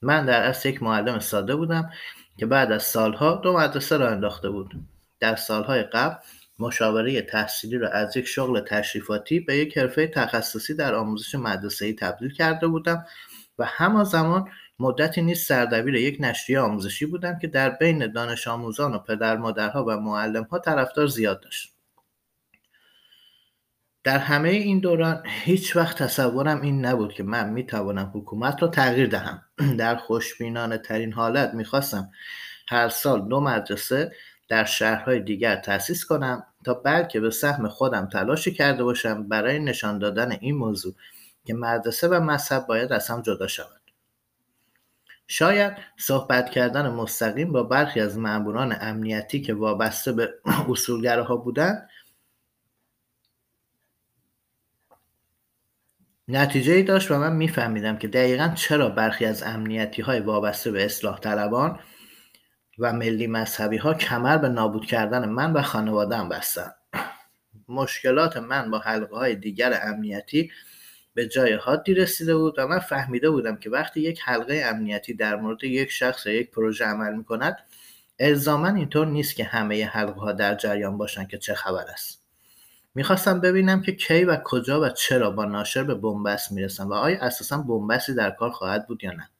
من 0.02 0.26
در 0.26 0.42
اصل 0.42 0.68
یک 0.68 0.82
معلم 0.82 1.18
ساده 1.18 1.56
بودم 1.56 1.90
که 2.38 2.46
بعد 2.46 2.72
از 2.72 2.82
سالها 2.82 3.34
دو 3.34 3.52
مدرسه 3.58 3.96
را 3.96 4.10
انداخته 4.10 4.50
بود. 4.50 4.74
در 5.20 5.36
سالهای 5.36 5.82
قبل 5.82 6.16
مشاوره 6.58 7.22
تحصیلی 7.22 7.78
را 7.78 7.88
از 7.88 8.16
یک 8.16 8.26
شغل 8.26 8.60
تشریفاتی 8.60 9.40
به 9.40 9.56
یک 9.56 9.78
حرفه 9.78 10.06
تخصصی 10.06 10.74
در 10.74 10.94
آموزش 10.94 11.34
مدرسه‌ای 11.34 11.92
تبدیل 11.92 12.32
کرده 12.32 12.66
بودم 12.66 13.06
و 13.58 13.64
همان 13.64 14.04
زمان 14.04 14.48
مدتی 14.78 15.22
نیز 15.22 15.40
سردبیر 15.40 15.94
یک 15.94 16.16
نشریه 16.20 16.60
آموزشی 16.60 17.06
بودم 17.06 17.38
که 17.38 17.46
در 17.46 17.70
بین 17.70 18.12
دانش 18.12 18.48
آموزان 18.48 18.94
و 18.94 18.98
پدر 18.98 19.36
مادرها 19.36 19.84
و 19.84 19.96
معلمها 19.96 20.58
طرفدار 20.58 21.06
زیاد 21.06 21.40
داشت. 21.40 21.73
در 24.04 24.18
همه 24.18 24.49
این 24.49 24.78
دوران 24.78 25.23
هیچ 25.26 25.76
وقت 25.76 26.02
تصورم 26.02 26.61
این 26.61 26.84
نبود 26.84 27.12
که 27.12 27.23
من 27.23 27.50
می 27.50 27.66
توانم 27.66 28.11
حکومت 28.14 28.62
را 28.62 28.68
تغییر 28.68 29.06
دهم. 29.06 29.42
در 29.78 29.96
خوشبینانه 29.96 30.78
ترین 30.78 31.12
حالت 31.12 31.54
می‌خواستم 31.54 32.11
هر 32.68 32.88
سال 32.88 33.28
دو 33.28 33.40
مدرسه 33.40 34.12
در 34.49 34.64
شهرهای 34.64 35.20
دیگر 35.20 35.56
تأسیس 35.56 36.04
کنم 36.04 36.46
تا 36.64 36.75
بلکه 36.75 37.20
به 37.20 37.30
سهم 37.30 37.68
خودم 37.68 38.06
تلاشی 38.06 38.52
کرده 38.52 38.84
باشم 38.84 39.28
برای 39.28 39.58
نشان 39.58 39.99
دادن 39.99 40.32
این 40.40 40.56
موضوع 40.56 40.94
که 41.44 41.54
مدرسه 41.54 42.08
و 42.08 42.20
مذهب 42.20 42.66
باید 42.66 42.92
از 42.92 43.08
هم 43.08 43.23
جدا 43.23 43.46
شود. 43.46 43.80
شاید 45.26 45.73
صحبت 45.96 46.50
کردن 46.50 46.88
مستقیم 46.88 47.52
با 47.52 47.62
برخی 47.62 48.00
از 48.00 48.18
ماموران 48.18 48.76
امنیتی 48.80 49.40
که 49.40 49.54
وابسته 49.54 50.12
به 50.12 50.34
اصولگراها 50.70 51.37
بودند 51.37 51.88
نتیجه 56.28 56.82
داشت 56.82 57.10
و 57.10 57.18
من 57.18 57.36
میفهمیدم 57.36 57.98
که 57.98 58.08
دقیقا 58.08 58.48
چرا 58.54 58.88
برخی 58.88 59.24
از 59.24 59.42
امنیتی 59.42 60.02
های 60.02 60.20
وابسته 60.20 60.70
به 60.70 60.84
اصلاح 60.84 61.20
طلبان 61.20 61.78
و 62.78 62.92
ملی 62.92 63.26
مذهبی 63.26 63.76
ها 63.76 63.94
کمر 63.94 64.36
به 64.36 64.48
نابود 64.48 64.86
کردن 64.86 65.28
من 65.28 65.52
و 65.52 65.62
خانوادم 65.62 66.28
بستن. 66.28 66.70
مشکلات 67.68 68.36
من 68.36 68.70
با 68.70 68.78
حلقه 68.78 69.16
های 69.16 69.34
دیگر 69.34 69.80
امنیتی 69.82 70.50
به 71.14 71.28
جای 71.28 71.52
حادی 71.52 71.94
رسیده 71.94 72.36
بود 72.36 72.54
و 72.58 72.66
من 72.66 72.78
فهمیده 72.78 73.30
بودم 73.30 73.56
که 73.56 73.70
وقتی 73.70 74.00
یک 74.00 74.20
حلقه 74.24 74.62
امنیتی 74.66 75.14
در 75.14 75.36
مورد 75.36 75.64
یک 75.64 75.90
شخص 75.90 76.26
یا 76.26 76.32
یک 76.32 76.50
پروژه 76.50 76.84
عمل 76.84 77.14
می 77.14 77.24
کند 77.24 77.56
اینطور 78.18 79.06
نیست 79.06 79.36
که 79.36 79.44
همه 79.44 79.86
حلقه 79.86 80.20
ها 80.20 80.32
در 80.32 80.54
جریان 80.54 80.98
باشند 80.98 81.28
که 81.28 81.38
چه 81.38 81.54
خبر 81.54 81.84
است. 81.88 82.23
می‌خواستم 82.94 83.40
ببینم 83.40 83.82
که 83.82 83.92
کی 83.92 84.24
و 84.24 84.36
کجا 84.44 84.80
و 84.80 84.88
چرا 84.88 85.30
با 85.30 85.44
ناشر 85.44 85.84
به 85.84 85.94
بنبست 85.94 86.52
می‌رسم 86.52 86.88
و 86.88 86.92
آیا 86.92 87.20
اساسا 87.20 87.58
بنبستی 87.58 88.14
در 88.14 88.30
کار 88.30 88.50
خواهد 88.50 88.86
بود 88.86 89.04
یا 89.04 89.12
نه. 89.12 89.30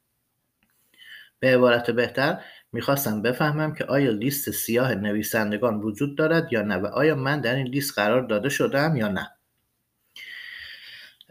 به 1.41 1.55
عبارت 1.55 1.91
بهتر 1.91 2.41
می‌خواستم 2.73 3.23
بفهمم 3.23 3.75
که 3.75 3.85
آیا 3.85 4.11
لیست 4.11 4.51
سیاه 4.51 4.95
نویسندگان 4.95 5.81
وجود 5.81 6.19
دارد 6.19 6.53
یا 6.53 6.63
نه 6.63 6.77
و 6.77 6.87
آیا 6.87 7.15
من 7.15 7.41
در 7.41 7.55
این 7.55 7.67
لیست 7.67 7.99
قرار 7.99 8.23
داده 8.23 8.49
شدم 8.49 8.97
یا 8.97 9.09
نه. 9.09 9.31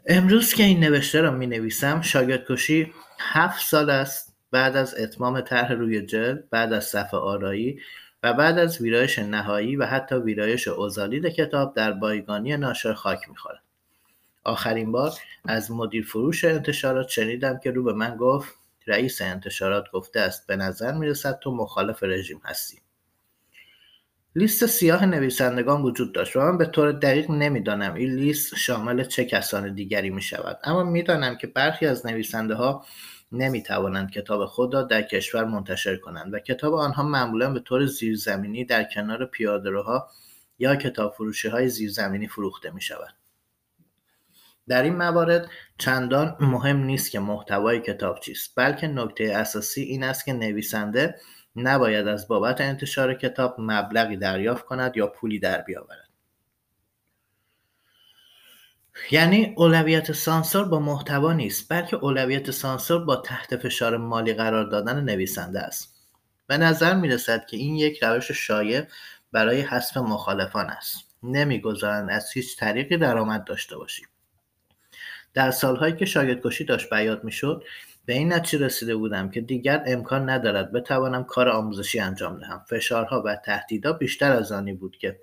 امروز 0.06 0.54
که 0.54 0.64
این 0.64 0.80
نوشته 0.80 1.22
را 1.22 1.32
می 1.32 1.48
نویسم 1.48 2.02
شاگرد 2.02 2.46
کشی 2.50 2.94
هفت 3.20 3.66
سال 3.66 3.90
است 3.90 4.36
بعد 4.52 4.76
از 4.76 4.96
اتمام 5.00 5.42
طرح 5.42 5.72
روی 5.72 6.06
جلد 6.06 6.50
بعد 6.50 6.74
از 6.74 6.86
صفحه 6.86 7.20
آرایی 7.20 7.80
و 8.24 8.34
بعد 8.34 8.60
از 8.60 8.82
ویرایش 8.82 9.20
نهایی 9.20 9.76
و 9.76 9.86
حتی 9.86 10.16
ویرایش 10.16 10.68
اوزالید 10.68 11.28
کتاب 11.28 11.76
در 11.76 11.92
بایگانی 11.92 12.58
ناشر 12.58 12.94
خاک 12.94 13.30
می‌خورد. 13.30 13.62
آخرین 14.44 14.92
بار 14.92 15.12
از 15.46 15.72
مدیر 15.72 16.06
فروش 16.06 16.46
انتشارات 16.46 17.08
شنیدم 17.08 17.60
که 17.60 17.72
رو 17.72 17.84
به 17.84 17.94
من 17.94 18.18
گفت 18.18 18.54
رئیس 18.88 19.22
انتشارات 19.22 19.92
گفته 19.92 20.20
است 20.20 20.48
به 20.48 20.56
نظر 20.56 20.92
می‌رسد 20.92 21.40
تو 21.40 21.56
مخالف 21.56 22.04
رژیم 22.04 22.42
هستی. 22.46 22.78
لیست 24.36 24.66
سیاه 24.66 25.06
نویسندگان 25.06 25.82
وجود 25.82 26.14
داشت 26.14 26.36
و 26.36 26.40
من 26.40 26.58
به 26.58 26.66
طور 26.66 26.92
دقیق 26.92 27.32
نمی‌دانم 27.32 27.94
این 27.94 28.16
لیست 28.16 28.56
شامل 28.56 29.04
چه 29.04 29.26
کسان 29.26 29.74
دیگری 29.74 30.10
می 30.10 30.22
شود 30.22 30.60
اما 30.64 30.84
می‌دانم 30.84 31.38
که 31.38 31.48
برخی 31.48 31.86
از 31.86 32.06
نویسنده 32.06 32.56
ها 32.56 32.86
نمی 33.34 33.64
توانند 33.64 34.12
کتاب 34.12 34.46
خود 34.46 34.74
را 34.74 34.82
در 34.82 35.02
کشور 35.02 35.46
منتشر 35.46 35.96
کنند 35.96 36.34
و 36.34 36.40
کتاب 36.40 36.74
آنها 36.74 37.04
معمولا 37.04 37.54
به 37.54 37.60
طور 37.60 37.86
زیرزمینی 37.86 38.66
در 38.66 38.84
کنار 38.84 39.26
پیادهروها 39.26 40.10
یا 40.60 40.76
کتاب 40.76 41.14
فروشی 41.14 41.48
های 41.48 41.70
زیرزمینی 41.70 42.28
فروخته 42.28 42.72
می 42.72 42.82
شود. 42.82 43.14
در 44.68 44.84
این 44.84 44.96
موارد 44.96 45.50
چندان 45.78 46.38
مهم 46.40 46.78
نیست 46.78 47.12
که 47.12 47.20
محتوای 47.20 47.82
کتاب 47.82 48.20
چیست 48.20 48.54
بلکه 48.56 48.88
نکته 48.88 49.24
اساسی 49.24 49.82
این 49.82 50.04
است 50.04 50.26
که 50.26 50.34
نویسنده 50.34 51.16
نباید 51.56 52.08
از 52.08 52.28
بابت 52.28 52.62
انتشار 52.62 53.14
کتاب 53.14 53.56
مبلغی 53.58 54.18
دریافت 54.18 54.66
کند 54.66 54.98
یا 54.98 55.08
پولی 55.08 55.40
در 55.40 55.62
بیاورد 55.62 56.13
یعنی 59.12 59.54
اولویت 59.58 60.12
سانسور 60.12 60.66
با 60.66 60.80
محتوا 60.80 61.34
نیست 61.34 61.70
بلکه 61.70 61.96
اولویت 61.96 62.52
سانسور 62.52 63.06
با 63.06 63.16
تحت 63.16 63.58
فشار 63.58 63.98
مالی 63.98 64.34
قرار 64.34 64.70
دادن 64.70 65.04
نویسنده 65.04 65.60
است. 65.60 65.96
به 66.48 66.58
نظر 66.58 66.94
می 66.94 67.08
رسد 67.08 67.46
که 67.46 67.58
این 67.58 67.76
یک 67.76 68.04
روش 68.04 68.32
شایع 68.32 68.84
برای 69.32 69.62
حذف 69.62 69.98
مخالفان 69.98 70.66
است. 70.70 70.98
نمی‌گذارند 71.24 72.10
از 72.10 72.32
هیچ 72.34 72.58
طریقی 72.58 72.98
درآمد 72.98 73.44
داشته 73.44 73.78
باشیم. 73.78 74.08
در 75.34 75.52
سالهایی 75.52 75.96
که 75.96 76.06
شاگردکشی 76.06 76.64
داشت 76.64 76.94
بیاد 76.94 77.24
می‌شد 77.24 77.64
به 78.06 78.14
این 78.14 78.34
نتیجه 78.34 78.66
رسیده 78.66 78.96
بودم 78.96 79.30
که 79.30 79.42
دیگر 79.42 79.84
امکان 79.88 80.30
ندارد 80.30 80.72
بتوانم 80.72 81.24
کار 81.24 81.50
آموزشی 81.50 82.00
انجام 82.00 82.40
دهم. 82.40 82.66
فشارها 82.70 83.22
و 83.26 83.36
تهدیدها 83.36 83.94
بیشتر 83.94 84.32
از 84.32 84.52
آنی 84.52 84.74
بود 84.74 84.98
که 84.98 85.20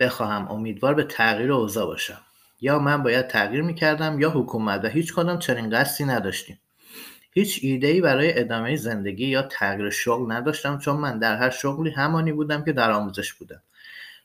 بخواهم. 0.00 0.48
امیدوار 0.48 0.94
به 0.94 1.04
تغییر 1.04 1.52
اوضاع 1.52 1.86
باشم. 1.86 2.20
یا 2.60 2.78
من 2.78 3.02
باید 3.02 3.26
تغییر 3.26 3.62
می‌کردم 3.62 4.20
یا 4.20 4.30
حکومت 4.30 4.84
و 4.84 4.88
هیچ 4.88 5.14
کدام 5.14 5.38
چنین 5.38 5.70
قصدی 5.70 6.04
نداشتیم. 6.04 6.60
هیچ 7.32 7.58
ایده 7.62 7.86
ای 7.86 8.00
برای 8.00 8.38
ادامه 8.40 8.76
زندگی 8.76 9.26
یا 9.26 9.42
تغییر 9.42 9.90
شغل 9.90 10.32
نداشتم 10.32 10.78
چون 10.78 10.96
من 10.96 11.18
در 11.18 11.36
هر 11.36 11.50
شغلی 11.50 11.90
همانی 11.90 12.32
بودم 12.32 12.64
که 12.64 12.72
در 12.72 12.90
آموزش 12.90 13.32
بودم. 13.32 13.62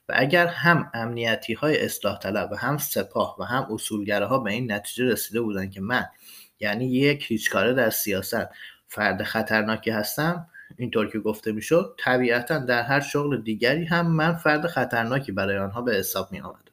و 0.10 0.14
اگر 0.18 0.48
هم 0.48 0.92
امنیتی 0.94 1.54
های 1.54 1.86
اصلاح 1.86 2.20
طلب 2.20 2.52
و 2.52 2.56
هم 2.56 2.78
سپاه 2.78 3.36
و 3.40 3.44
هم 3.44 3.68
اصولگره 3.74 4.44
به 4.44 4.52
این 4.52 4.72
نتیجه 4.72 5.06
رسیده 5.06 5.42
بودند 5.42 5.72
که 5.72 5.82
من 5.82 6.06
یعنی 6.60 6.86
یک 6.86 7.26
هیچکاره 7.28 7.74
در 7.74 7.90
سیاست 7.90 8.48
فرد 8.88 9.24
خطرناکی 9.24 9.92
هستم 9.92 10.48
اینطور 10.78 11.08
که 11.08 11.20
گفته 11.20 11.52
می‌شد 11.52 11.96
طبیعتا 12.00 12.58
در 12.58 12.84
هر 12.84 13.00
شغل 13.00 13.42
دیگری 13.42 13.86
هم 13.86 14.08
من 14.08 14.34
فرد 14.34 14.68
خطرناکی 14.68 15.32
برای 15.32 15.58
آنها 15.58 15.82
به 15.82 15.96
حساب 15.96 16.32
می 16.32 16.40
آمدم 16.40 16.72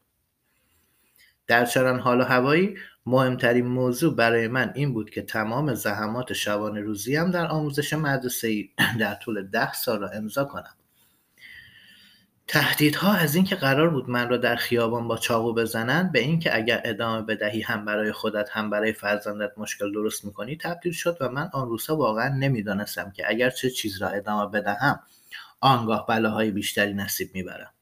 در 1.46 1.64
چنان 1.64 1.98
حال 1.98 2.20
و 2.20 2.24
هوایی 2.24 2.76
مهمترین 3.06 3.66
موضوع 3.66 4.14
برای 4.14 4.48
من 4.48 4.72
این 4.74 4.94
بود 4.94 5.10
که 5.10 5.22
تمام 5.22 5.74
زحمات 5.74 6.32
شبانه 6.32 6.80
روزیم 6.80 7.30
در 7.30 7.46
آموزش 7.46 7.92
مدرسه 7.92 8.64
در 9.00 9.14
طول 9.14 9.42
ده 9.42 9.72
سال 9.72 10.00
را 10.00 10.08
امضا 10.08 10.44
کنم. 10.44 10.74
تهدیدها 12.48 13.12
از 13.12 13.34
اینکه 13.34 13.56
قرار 13.56 13.90
بود 13.90 14.10
من 14.10 14.28
را 14.28 14.36
در 14.36 14.56
خیابان 14.56 15.08
با 15.08 15.16
چاقو 15.16 15.54
بزنند 15.54 16.12
به 16.12 16.18
اینکه 16.18 16.56
اگر 16.56 16.82
ادامه 16.84 17.22
بدهی 17.22 17.60
هم 17.60 17.84
برای 17.84 18.12
خودت 18.12 18.50
هم 18.50 18.70
برای 18.70 18.92
فرزندت 18.92 19.52
مشکل 19.56 19.92
درست 19.92 20.24
می‌کنی 20.24 20.56
تبدیل 20.56 20.92
شد 20.92 21.16
و 21.20 21.28
من 21.28 21.50
آن 21.52 21.68
روزها 21.68 21.96
واقعا 21.96 22.28
نمی‌دانستم 22.28 23.10
که 23.10 23.24
اگر 23.28 23.50
چه 23.50 23.70
چیز 23.70 24.02
را 24.02 24.08
ادامه 24.08 24.50
بدهم 24.50 25.00
آنگاه 25.60 26.06
بلاهای 26.06 26.50
بیشتری 26.50 26.94
نصیب 26.94 27.30
می‌برم. 27.34 27.72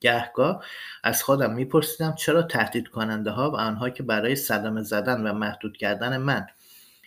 گهگاه 0.00 0.64
از 1.04 1.22
خودم 1.22 1.54
میپرسیدم 1.54 2.14
چرا 2.14 2.42
تهدید 2.42 2.88
کننده 2.88 3.30
ها 3.30 3.50
و 3.50 3.56
آنها 3.56 3.90
که 3.90 4.02
برای 4.02 4.36
صدمه 4.36 4.82
زدن 4.82 5.26
و 5.26 5.32
محدود 5.32 5.76
کردن 5.76 6.16
من 6.16 6.46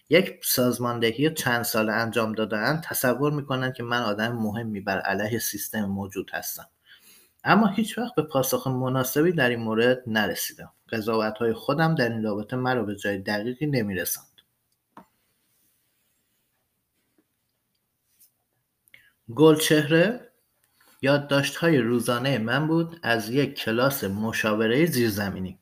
یک 0.09 0.45
سازماندهی 0.45 1.33
چند 1.33 1.63
ساله 1.63 1.93
انجام 1.93 2.33
دادهاند 2.33 2.83
تصور 2.83 3.31
می‌کنند 3.31 3.73
که 3.73 3.83
من 3.83 4.01
آدم 4.01 4.31
مهمی 4.31 4.81
بر 4.81 4.99
علیه 4.99 5.39
سیستم 5.39 5.85
موجود 5.85 6.31
هستم. 6.33 6.69
اما 7.43 7.67
هیچ 7.67 7.97
وقت 7.97 8.15
به 8.15 8.21
پاسخ 8.21 8.67
مناسبی 8.67 9.31
در 9.31 9.49
این 9.49 9.59
مورد 9.59 10.03
نرسیدم. 10.07 10.71
قضاوت 10.89 11.37
های 11.37 11.53
خودم 11.53 11.95
در 11.95 12.09
این 12.09 12.23
رابطه 12.23 12.55
مرا 12.55 12.83
به 12.83 12.95
جای 12.95 13.17
دقیقی 13.17 13.65
نمیرساند. 13.65 14.27
گلچهره 19.35 20.27
های 21.59 21.77
روزانه 21.77 22.37
من 22.37 22.67
بود 22.67 22.99
از 23.03 23.29
یک 23.29 23.53
کلاس 23.53 24.03
مشاوره 24.03 24.85
زیرزمینی. 24.85 25.59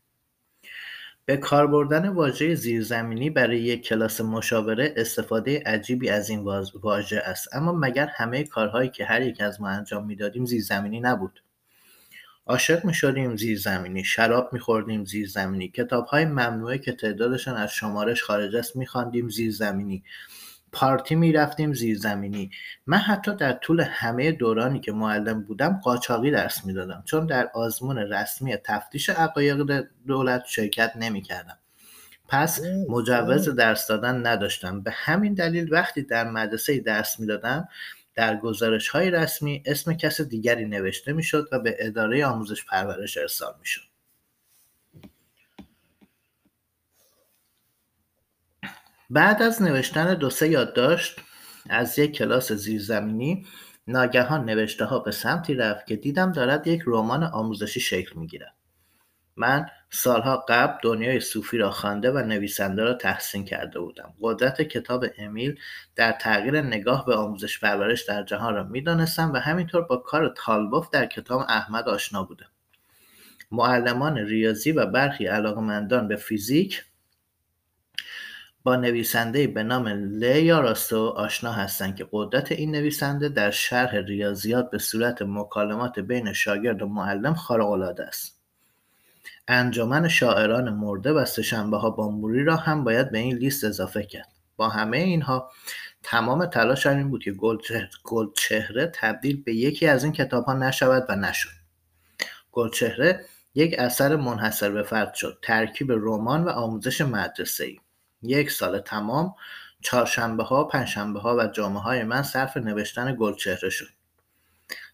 به 1.27 1.37
کار 1.37 1.67
بردن 1.67 2.09
واژه 2.09 2.55
زیرزمینی 2.55 3.29
برای 3.29 3.59
یک 3.59 3.87
کلاس 3.87 4.21
مشاوره 4.21 4.93
استفاده 4.97 5.63
عجیبی 5.65 6.09
از 6.09 6.29
این 6.29 6.43
واژه 6.81 7.17
است. 7.17 7.55
اما 7.55 7.71
مگر 7.71 8.05
همه 8.05 8.43
کارهایی 8.43 8.89
که 8.89 9.05
هر 9.05 9.21
یک 9.21 9.41
از 9.41 9.61
ما 9.61 9.69
انجام 9.69 10.05
می‌دادیم 10.05 10.45
زیرزمینی 10.45 10.99
نبود؟ 10.99 11.39
عاشق 12.47 12.85
می‌شدیم 12.85 13.37
زیرزمینی 13.37 14.03
شراب 14.03 14.53
میخوردیم 14.53 15.05
زیرزمینی 15.05 15.67
کتابهای 15.67 16.25
ممنوعه 16.25 16.77
که 16.77 16.91
تعدادشان 16.91 17.55
از 17.57 17.71
شمارش 17.71 18.23
خارج 18.23 18.55
است 18.55 18.75
میخواندیم 18.75 19.29
زیرزمینی. 19.29 20.03
پارتی 20.75 21.15
می‌رفتیم 21.15 21.73
زیرزمینی 21.73 22.51
من 22.87 22.97
حتی 22.97 23.35
در 23.35 23.53
طول 23.53 23.81
همه 23.81 24.31
دورانی 24.31 24.79
که 24.79 24.91
معلم 24.91 25.41
بودم 25.41 25.79
قاچاقی 25.83 26.31
درس 26.31 26.65
می‌دادم 26.65 27.03
چون 27.05 27.25
در 27.25 27.49
آزمون 27.53 27.97
رسمی 27.97 28.57
تفتیش 28.63 29.09
عقایق 29.09 29.83
دولت 30.07 30.43
شرکت 30.45 30.91
نمی‌کردم. 30.95 31.57
پس 32.27 32.61
مجوز 32.89 33.49
درس 33.49 33.87
دادن 33.87 34.27
نداشتم. 34.27 34.81
به 34.81 34.91
همین 34.91 35.33
دلیل 35.33 35.73
وقتی 35.73 36.01
در 36.01 36.29
مدرسه 36.29 36.79
درس 36.79 37.19
می‌دادم 37.19 37.67
در 38.15 38.37
گزارش 38.37 38.89
های 38.89 39.11
رسمی 39.11 39.63
اسم 39.65 39.93
کس 39.93 40.21
دیگری 40.21 40.65
نوشته 40.65 41.13
می‌شد 41.13 41.47
و 41.51 41.59
به 41.59 41.75
اداره 41.79 42.25
آموزش 42.25 42.65
پرورش 42.65 43.17
ارسال 43.17 43.53
می‌شد. 43.59 43.94
بعد 49.09 49.41
از 49.41 49.61
نوشتن 49.61 50.13
دو 50.13 50.29
سه 50.29 50.49
یادداشت 50.49 51.19
از 51.69 51.99
یک 51.99 52.11
کلاس 52.11 52.51
زیرزمینی 52.51 53.45
ناگهان 53.87 54.45
نوشته 54.45 54.85
ها 54.85 54.99
به 54.99 55.11
سمتی 55.11 55.53
رفت 55.53 55.87
که 55.87 55.95
دیدم 55.95 56.31
دارد 56.31 56.67
یک 56.67 56.81
رمان 56.85 57.23
آموزشی 57.23 57.79
شکل 57.79 58.19
می‌گیرد. 58.19 58.55
من 59.35 59.65
سالها 59.89 60.45
قبل 60.49 60.77
دنیای 60.83 61.19
صوفی 61.19 61.57
را 61.57 61.71
خوانده 61.71 62.11
و 62.11 62.17
نویسنده 62.17 62.83
را 62.83 62.93
تحسین 62.93 63.45
کرده 63.45 63.79
بودم. 63.79 64.13
قدرت 64.21 64.61
کتاب 64.61 65.05
امیل 65.17 65.59
در 65.95 66.11
تغییر 66.11 66.61
نگاه 66.61 67.05
به 67.05 67.15
آموزش 67.15 67.59
پرورش 67.59 68.03
در 68.03 68.23
جهان 68.23 68.55
را 68.55 68.63
می‌دانستم 68.63 69.33
و 69.33 69.37
همینطور 69.37 69.81
با 69.81 69.97
کار 69.97 70.33
تالبوف 70.37 70.89
در 70.89 71.05
کتاب 71.05 71.45
احمد 71.49 71.89
آشنا 71.89 72.23
بودم. 72.23 72.49
معلمان 73.51 74.17
ریاضی 74.17 74.71
و 74.71 74.85
برخی 74.85 75.25
علاقمندان 75.25 76.07
به 76.07 76.15
فیزیک 76.15 76.83
با 78.65 78.75
نویسنده 78.75 79.47
به 79.47 79.63
نام 79.63 79.87
لیا 79.87 80.59
راستو 80.59 81.07
آشنا 81.07 81.51
هستند 81.51 81.95
که 81.95 82.07
قدرت 82.11 82.51
این 82.51 82.71
نویسنده 82.71 83.29
در 83.29 83.51
شرح 83.51 83.95
ریاضیات 83.95 84.69
به 84.71 84.77
صورت 84.77 85.21
مکالمات 85.21 85.99
بین 85.99 86.33
شاگرد 86.33 86.81
و 86.81 86.87
معلم 86.87 87.33
خارق‌العاده 87.33 88.03
است. 88.03 88.41
انجمن 89.47 90.07
شاعران 90.07 90.69
مرده 90.69 91.11
و 91.11 91.25
سهشنبه 91.25 91.77
ها 91.77 91.89
بامبوری 91.89 92.43
را 92.43 92.55
هم 92.55 92.83
باید 92.83 93.11
به 93.11 93.17
این 93.17 93.37
لیست 93.37 93.63
اضافه 93.63 94.03
کرد. 94.03 94.31
با 94.57 94.69
همه 94.69 94.97
اینها 94.97 95.51
تمام 96.03 96.45
تلاش 96.45 96.85
این 96.85 97.09
بود 97.09 97.23
که 97.23 97.35
گلچهره 98.03 98.91
تبدیل 98.95 99.43
به 99.43 99.55
یکی 99.55 99.87
از 99.87 100.03
این 100.03 100.13
کتاب 100.13 100.45
ها 100.45 100.53
نشود 100.53 101.05
و 101.09 101.15
نشد. 101.15 101.49
گلچهره 102.51 103.25
یک 103.55 103.75
اثر 103.77 104.15
منحصر 104.15 104.71
به 104.71 104.83
فرد 104.83 105.13
شد. 105.13 105.39
ترکیب 105.41 105.91
رمان 105.91 106.43
و 106.43 106.49
آموزش 106.49 107.01
مدرسه 107.01 107.65
ای 107.65 107.79
یک 108.25 108.51
سال 108.51 108.79
تمام 108.79 109.35
چهارشنبه 109.81 110.43
ها 110.43 110.63
پنجشنبه 110.63 111.19
ها 111.19 111.35
و 111.35 111.47
جامعه 111.47 111.81
های 111.81 112.03
من 112.03 112.23
صرف 112.23 112.57
نوشتن 112.57 113.15
گلچهره 113.19 113.69
شد. 113.69 113.87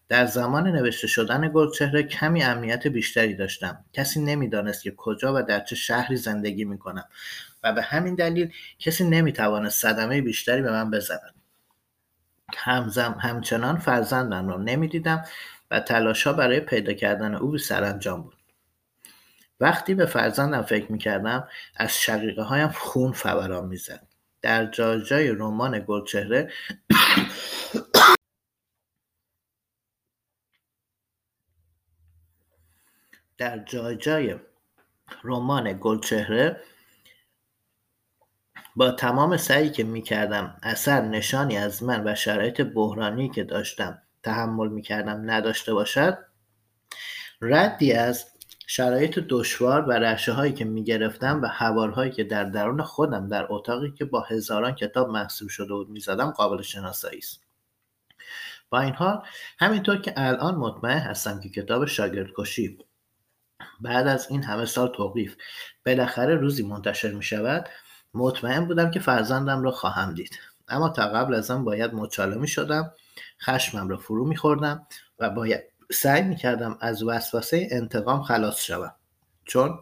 در 0.08 0.26
زمان 0.26 0.68
نوشته 0.68 1.06
شدن 1.06 1.50
گلچهره 1.54 2.02
کمی 2.02 2.42
امنیت 2.42 2.86
بیشتری 2.86 3.34
داشتم. 3.34 3.84
کسی 3.92 4.20
نمی‌دانست 4.20 4.82
که 4.82 4.90
کجا 4.96 5.34
و 5.36 5.42
در 5.42 5.60
چه 5.60 5.76
شهری 5.76 6.16
زندگی 6.16 6.64
می 6.64 6.78
کنم 6.78 7.04
و 7.62 7.72
به 7.72 7.82
همین 7.82 8.14
دلیل 8.14 8.52
کسی 8.78 9.04
نمی‌توانست 9.08 9.82
صدمه 9.82 10.20
بیشتری 10.20 10.62
به 10.62 10.70
من 10.70 10.90
بزند. 10.90 11.34
همزم 12.56 13.16
همچنان 13.20 13.78
فرزندم 13.78 14.48
را 14.48 14.56
نمی‌دیدم 14.56 15.24
و 15.70 15.80
تلاشها 15.80 16.32
برای 16.32 16.60
پیدا 16.60 16.92
کردن 16.92 17.34
او 17.34 17.58
سرانجام 17.58 18.22
بود. 18.22 18.41
وقتی 19.62 19.94
به 19.94 20.06
فرزندم 20.06 20.62
فکر 20.62 20.92
می‌کردم 20.92 21.48
از 21.76 22.00
شقیقه 22.00 22.42
هایم 22.42 22.68
خون 22.68 23.12
فوران 23.12 23.68
می‌زد. 23.68 24.06
در 24.42 24.66
جای 24.66 25.02
جای 25.02 25.28
رمان 25.28 25.84
گلچهره 25.88 26.52
در 33.38 33.58
جای 33.58 33.96
جای 33.96 34.36
رمان 35.24 35.78
گلچهره 35.80 36.62
با 38.76 38.90
تمام 38.90 39.36
سعی 39.36 39.70
که 39.70 39.84
می‌کردم 39.84 40.56
اثر 40.62 41.00
نشانی 41.00 41.56
از 41.58 41.82
من 41.82 42.08
و 42.08 42.14
شرایط 42.14 42.60
بحرانی 42.60 43.28
که 43.30 43.44
داشتم 43.44 44.02
تحمل 44.22 44.68
می‌کردم 44.68 45.30
نداشته 45.30 45.74
باشد 45.74 46.18
ردی 47.40 47.92
از 47.92 48.31
شرایط 48.66 49.18
دشوار 49.28 49.82
و 49.82 49.92
رشه 49.92 50.32
هایی 50.32 50.52
که 50.52 50.64
می‌گرفتم 50.64 51.42
و 51.42 51.46
هوارهایی 51.46 52.10
که 52.10 52.24
در 52.24 52.44
درون 52.44 52.82
خودم 52.82 53.28
در 53.28 53.46
اتاقی 53.50 53.90
که 53.90 54.04
با 54.04 54.20
هزاران 54.20 54.74
کتاب 54.74 55.08
محسوب 55.08 55.48
شده 55.48 55.74
بود 55.74 55.90
می‌زدم 55.90 56.30
قابل 56.30 56.62
شناسایی 56.62 57.18
است. 57.18 57.40
با 58.70 58.80
این 58.80 58.94
حال 58.94 59.22
همینطور 59.58 59.96
که 59.96 60.14
الان 60.16 60.54
مطمئن 60.54 60.98
هستم 60.98 61.40
که 61.40 61.48
کتاب 61.48 61.84
شاگردکشی 61.84 62.78
بعد 63.80 64.06
از 64.06 64.30
این 64.30 64.42
همه 64.42 64.64
سال 64.64 64.88
توقیف 64.88 65.36
بالاخره 65.86 66.34
روزی 66.34 66.62
منتشر 66.62 67.12
می 67.12 67.22
شود 67.22 67.68
مطمئن 68.14 68.66
بودم 68.66 68.90
که 68.90 69.00
فرزندم 69.00 69.62
را 69.62 69.70
خواهم 69.70 70.14
دید. 70.14 70.38
اما 70.68 70.88
تا 70.88 71.08
قبل 71.08 71.34
از 71.34 71.50
آن 71.50 71.64
باید 71.64 71.94
مچاله 71.94 72.36
می 72.36 72.48
شدم 72.48 72.92
خشمم 73.42 73.88
را 73.88 73.96
فرو 73.96 74.26
می 74.26 74.36
خوردم 74.36 74.86
و 75.18 75.30
باید 75.30 75.71
سعی 75.92 76.22
می 76.22 76.36
کردم 76.36 76.78
از 76.80 77.02
وسوسه 77.02 77.68
انتقام 77.70 78.22
خلاص 78.22 78.60
شوم. 78.60 78.94
چون 79.44 79.78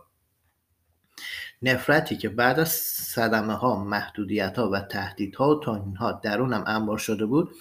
نفرتی 1.62 2.16
که 2.16 2.28
بعد 2.28 2.60
از 2.60 2.68
صدمه 2.68 3.54
ها 3.54 3.84
محدودیت 3.84 4.58
ها 4.58 4.70
و 4.70 4.80
تهدیدها 4.80 5.56
و 5.56 5.60
توهین 5.60 5.96
ها 5.96 6.12
درونم 6.12 6.64
انبار 6.66 6.98
شده 6.98 7.26
بود 7.26 7.54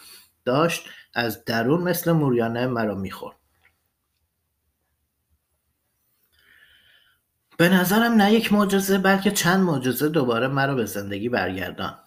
داشت 0.45 0.89
از 1.13 1.45
درون 1.45 1.81
مثل 1.81 2.11
موریانه 2.11 2.67
مرا 2.67 2.95
می‌خورد. 2.95 3.35
به 7.57 7.69
نظرم 7.69 8.11
نه 8.13 8.33
یک 8.33 8.53
معجزه 8.53 8.97
بلکه 8.97 9.31
چند 9.31 9.59
معجزه 9.59 10.09
دوباره 10.09 10.47
مرا 10.47 10.75
به 10.75 10.85
زندگی 10.85 11.29
برگردان. 11.29 11.99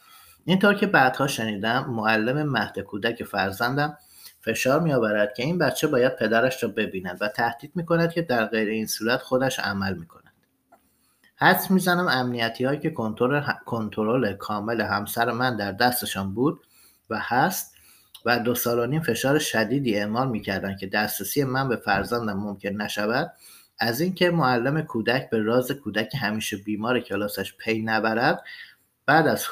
اینطور 0.44 0.74
که 0.74 0.86
بعدها 0.86 1.26
شنیدم 1.26 1.90
معلم 1.90 2.50
مهد 2.50 2.78
کودک 2.78 3.24
فرزندم 3.24 3.98
فشار 4.44 4.80
میآورد 4.80 5.34
که 5.34 5.42
این 5.42 5.58
بچه 5.58 5.86
باید 5.86 6.16
پدرش 6.16 6.62
را 6.62 6.68
ببیند 6.68 7.18
و 7.20 7.28
تهدید 7.28 7.72
می‌کند 7.74 8.12
که 8.12 8.22
در 8.22 8.46
غیر 8.46 8.68
این 8.68 8.86
صورت 8.86 9.22
خودش 9.22 9.58
عمل 9.58 9.94
می‌کند. 9.94 10.32
حدس 11.36 11.70
می‌زنم 11.70 12.06
امنیتی 12.08 12.64
هایی 12.64 12.80
که 12.80 12.90
کنترل 13.66 14.32
کامل 14.32 14.80
همسر 14.80 15.30
من 15.30 15.56
در 15.56 15.72
دستشان 15.72 16.34
بود 16.34 16.60
و 17.10 17.18
هست 17.20 17.74
و 18.24 18.38
دو 18.38 18.54
سال 18.54 18.78
و 18.78 18.86
نیم 18.86 19.02
فشار 19.02 19.38
شدیدی 19.38 19.96
اعمال 19.96 20.28
می‌کردند 20.28 20.78
که 20.78 20.86
دسترسی 20.86 21.44
من 21.44 21.68
به 21.68 21.76
فرزندم 21.76 22.36
ممکن 22.36 22.68
نشود 22.68 23.32
از 23.78 24.00
اینکه 24.00 24.30
معلم 24.30 24.82
کودک 24.82 25.30
به 25.30 25.42
راز 25.42 25.70
کودک 25.70 26.14
همیشه 26.14 26.56
بیمار 26.56 27.00
کلاسش 27.00 27.54
پی 27.54 27.82
نبرد 27.82 28.44
بعد 29.06 29.26
از 29.26 29.46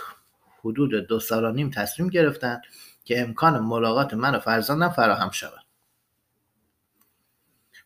حدود 0.64 0.94
دو 0.94 1.20
سال 1.20 1.44
و 1.44 1.52
نیم 1.52 1.70
تصمیم 1.70 2.08
گرفتند 2.08 2.62
که 3.10 3.20
امکان 3.20 3.58
ملاقات 3.58 4.14
من 4.14 4.34
و 4.34 4.38
فرزندم 4.38 4.88
فراهم 4.88 5.30
شود. 5.30 5.64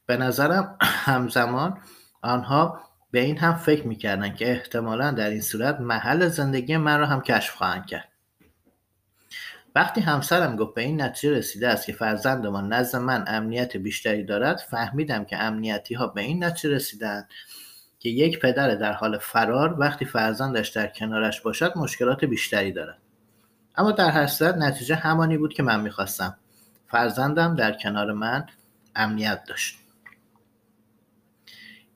به 0.06 0.16
نظرم 0.16 0.76
همزمان 0.80 1.78
آنها 2.22 2.80
به 3.10 3.20
این 3.20 3.38
هم 3.38 3.56
فکر 3.56 3.87
می‌کردن 3.87 4.34
که 4.34 4.50
احتمالا 4.50 5.10
در 5.10 5.30
این 5.30 5.40
صورت 5.40 5.80
محل 5.80 6.28
زندگی 6.28 6.76
من 6.76 6.98
را 6.98 7.06
هم 7.06 7.20
کشف 7.20 7.54
خواهند 7.54 7.87
کرد. 7.87 8.08
وقتی 9.74 10.00
همسرم 10.00 10.56
گفت 10.56 10.74
به 10.74 10.82
این 10.82 11.02
نتیجه 11.02 11.34
رسیده 11.34 11.68
است 11.68 11.87
که 11.87 11.92
فرزندمان 11.92 12.72
نزد 12.72 12.96
من 12.98 13.24
امنیت 13.26 13.76
بیشتری 13.76 14.24
دارد 14.24 14.56
فهمیدم 14.56 15.24
که 15.24 15.37
امنیتی 15.37 15.94
ها 15.94 16.06
به 16.06 16.20
این 16.20 16.44
نتیجه 16.44 16.74
رسیدند 16.74 17.28
که 17.98 18.08
یک 18.08 18.40
پدر 18.40 18.74
در 18.74 18.92
حال 18.92 19.18
فرار 19.18 19.80
وقتی 19.80 20.04
فرزندش 20.04 20.68
در 20.68 20.87
کنارش 20.87 21.40
باشد 21.40 21.72
مشکلات 21.78 22.24
بیشتری 22.24 22.72
دارد. 22.72 23.03
اما 23.76 23.92
در 23.92 24.10
هر 24.10 24.26
صورت 24.26 24.54
نتیجه 24.54 24.94
همانی 24.94 25.38
بود 25.38 25.54
که 25.54 25.62
من 25.62 25.80
می‌خواستم. 25.80 26.37
فرزندم 26.88 27.56
در 27.56 27.72
کنار 27.72 28.12
من 28.12 28.46
امنیت 28.96 29.44
داشت. 29.44 29.78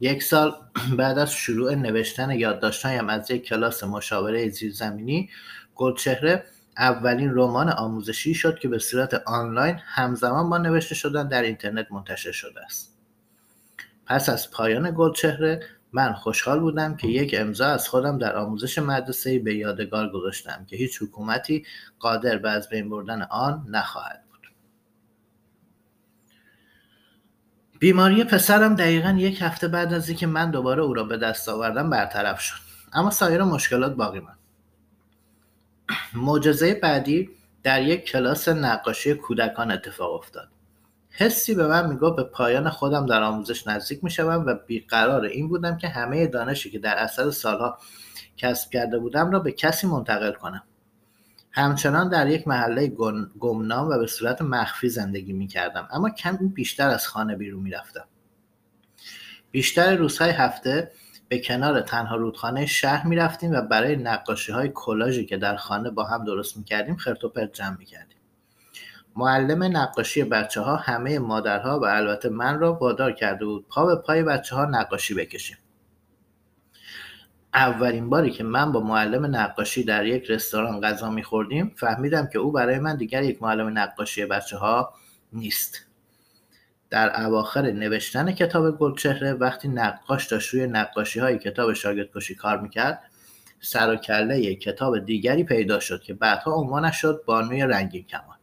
یک 0.00 0.22
سال 0.22 0.54
بعد 0.98 1.18
از 1.18 1.32
شروع 1.32 1.74
نوشتن 1.74 2.30
یادداشتهایم 2.30 3.08
از 3.08 3.30
یک 3.30 3.44
کلاس 3.44 3.84
مشاوره 3.84 4.48
زیرزمینی 4.48 5.30
گلچهره 5.74 6.44
اولین 6.78 7.30
رمان 7.34 7.68
آموزشی 7.68 8.34
شد 8.34 8.58
که 8.58 8.68
به 8.68 8.78
صورت 8.78 9.14
آنلاین 9.14 9.80
همزمان 9.84 10.50
با 10.50 10.58
نوشته 10.58 10.94
شدن 10.94 11.28
در 11.28 11.42
اینترنت 11.42 11.86
منتشر 11.92 12.32
شده 12.32 12.64
است. 12.64 12.94
پس 14.06 14.28
از 14.28 14.50
پایان 14.50 14.94
گلچهره 14.96 15.60
من 15.92 16.12
خوشحال 16.12 16.60
بودم 16.60 16.96
که 16.96 17.08
یک 17.08 17.34
امضا 17.38 17.66
از 17.66 17.88
خودم 17.88 18.18
در 18.18 18.36
آموزش 18.36 18.78
مدرسه 18.78 19.38
به 19.38 19.54
یادگار 19.54 20.08
گذاشتم 20.10 20.64
که 20.68 20.76
هیچ 20.76 21.02
حکومتی 21.02 21.66
قادر 21.98 22.38
به 22.38 22.50
از 22.50 22.68
بین 22.68 22.90
بردن 22.90 23.22
آن 23.22 23.66
نخواهد 23.68 24.24
بود. 24.30 24.48
بیماری 27.78 28.24
پسرم 28.24 28.74
دقیقا 28.74 29.10
یک 29.18 29.42
هفته 29.42 29.68
بعد 29.68 29.92
از 29.92 30.08
اینکه 30.08 30.26
من 30.26 30.50
دوباره 30.50 30.82
او 30.82 30.94
را 30.94 31.04
به 31.04 31.16
دست 31.16 31.48
آوردم 31.48 31.90
برطرف 31.90 32.40
شد. 32.40 32.60
اما 32.92 33.10
سایر 33.10 33.42
مشکلات 33.42 33.94
باقی 33.94 34.20
ماند. 34.20 34.38
معجزه 36.14 36.74
بعدی 36.74 37.30
در 37.62 37.82
یک 37.82 38.04
کلاس 38.04 38.48
نقاشی 38.48 39.14
کودکان 39.14 39.70
اتفاق 39.70 40.14
افتاد. 40.14 40.48
حسی 41.20 41.54
به 41.54 41.66
من 41.66 41.88
می‌گفت 41.88 42.16
به 42.16 42.22
پایان 42.22 42.70
خودم 42.70 43.06
در 43.06 43.22
آموزش 43.22 43.66
نزدیک 43.66 44.04
می‌شوم 44.04 44.44
و 44.46 44.54
بیقرار 44.66 45.24
این 45.24 45.48
بودم 45.48 45.76
که 45.76 45.88
همه 45.88 46.26
دانشی 46.26 46.70
که 46.70 46.78
در 46.78 46.96
اثر 46.96 47.30
سالها 47.30 47.78
کسب 48.36 48.70
کرده 48.70 48.98
بودم 48.98 49.30
را 49.30 49.38
به 49.38 49.52
کسی 49.52 49.86
منتقل 49.86 50.32
کنم 50.32 50.62
همچنان 51.50 52.08
در 52.08 52.28
یک 52.28 52.48
محله 52.48 52.86
گمنام 53.38 53.88
و 53.88 53.98
به 53.98 54.06
صورت 54.06 54.42
مخفی 54.42 54.88
زندگی 54.88 55.32
می 55.32 55.46
کردم 55.46 55.88
اما 55.90 56.10
کمی 56.10 56.48
بیشتر 56.48 56.88
از 56.88 57.08
خانه 57.08 57.36
بیرون 57.36 57.62
می 57.62 57.70
رفتم. 57.70 58.04
بیشتر 59.50 59.96
روزهای 59.96 60.30
هفته 60.30 60.90
به 61.28 61.38
کنار 61.38 61.80
تنها 61.80 62.16
رودخانه 62.16 62.66
شهر 62.66 63.06
می 63.06 63.16
رفتیم 63.16 63.52
و 63.52 63.60
برای 63.60 63.96
نقاشی 63.96 64.52
های 64.52 64.70
کلاژی 64.74 65.26
که 65.26 65.36
در 65.36 65.56
خانه 65.56 65.90
با 65.90 66.04
هم 66.04 66.24
درست 66.24 66.56
می 66.56 66.64
کردیم 66.64 66.96
خرت 66.96 67.18
جمع 67.52 67.76
می. 67.78 67.86
معلم 69.18 69.76
نقاشی 69.76 70.24
بچه 70.24 70.60
ها 70.60 70.76
همه 70.76 71.18
مادرها 71.18 71.80
و 71.80 71.84
البته 71.84 72.28
من 72.28 72.58
را 72.58 72.74
وادار 72.74 73.12
کرده 73.12 73.44
بود 73.44 73.66
پا 73.68 73.86
به 73.86 73.96
پای 73.96 74.22
بچه 74.22 74.56
ها 74.56 74.64
نقاشی 74.64 75.14
بکشیم. 75.14 75.56
اولین 77.54 78.10
باری 78.10 78.30
که 78.30 78.44
من 78.44 78.72
با 78.72 78.80
معلم 78.80 79.36
نقاشی 79.36 79.84
در 79.84 80.06
یک 80.06 80.30
رستوران 80.30 80.80
غذا 80.80 81.10
میخوردیم 81.10 81.74
فهمیدم 81.76 82.26
که 82.26 82.38
او 82.38 82.52
برای 82.52 82.78
من 82.78 82.96
دیگر 82.96 83.22
یک 83.22 83.42
معلم 83.42 83.78
نقاشی 83.78 84.24
بچه 84.24 84.56
ها 84.56 84.94
نیست 85.32 85.86
در 86.90 87.24
اواخر 87.26 87.62
نوشتن 87.62 88.32
کتاب 88.32 88.78
گلچهره 88.78 89.32
وقتی 89.32 89.68
نقاش 89.68 90.26
داشت 90.26 90.54
روی 90.54 90.66
نقاشی 90.66 91.20
های 91.20 91.38
کتاب 91.38 91.72
شاگرد 91.72 92.08
کشی 92.14 92.34
کار 92.34 92.60
می‌کرد 92.60 93.02
سر 93.60 93.92
و 93.92 93.96
کله 93.96 94.54
کتاب 94.54 94.98
دیگری 94.98 95.44
پیدا 95.44 95.80
شد 95.80 96.02
که 96.02 96.14
بعدها 96.14 96.52
عنوانش 96.52 97.00
شد 97.00 97.22
بانوی 97.26 97.62
رنگین 97.62 98.04
کمان 98.04 98.37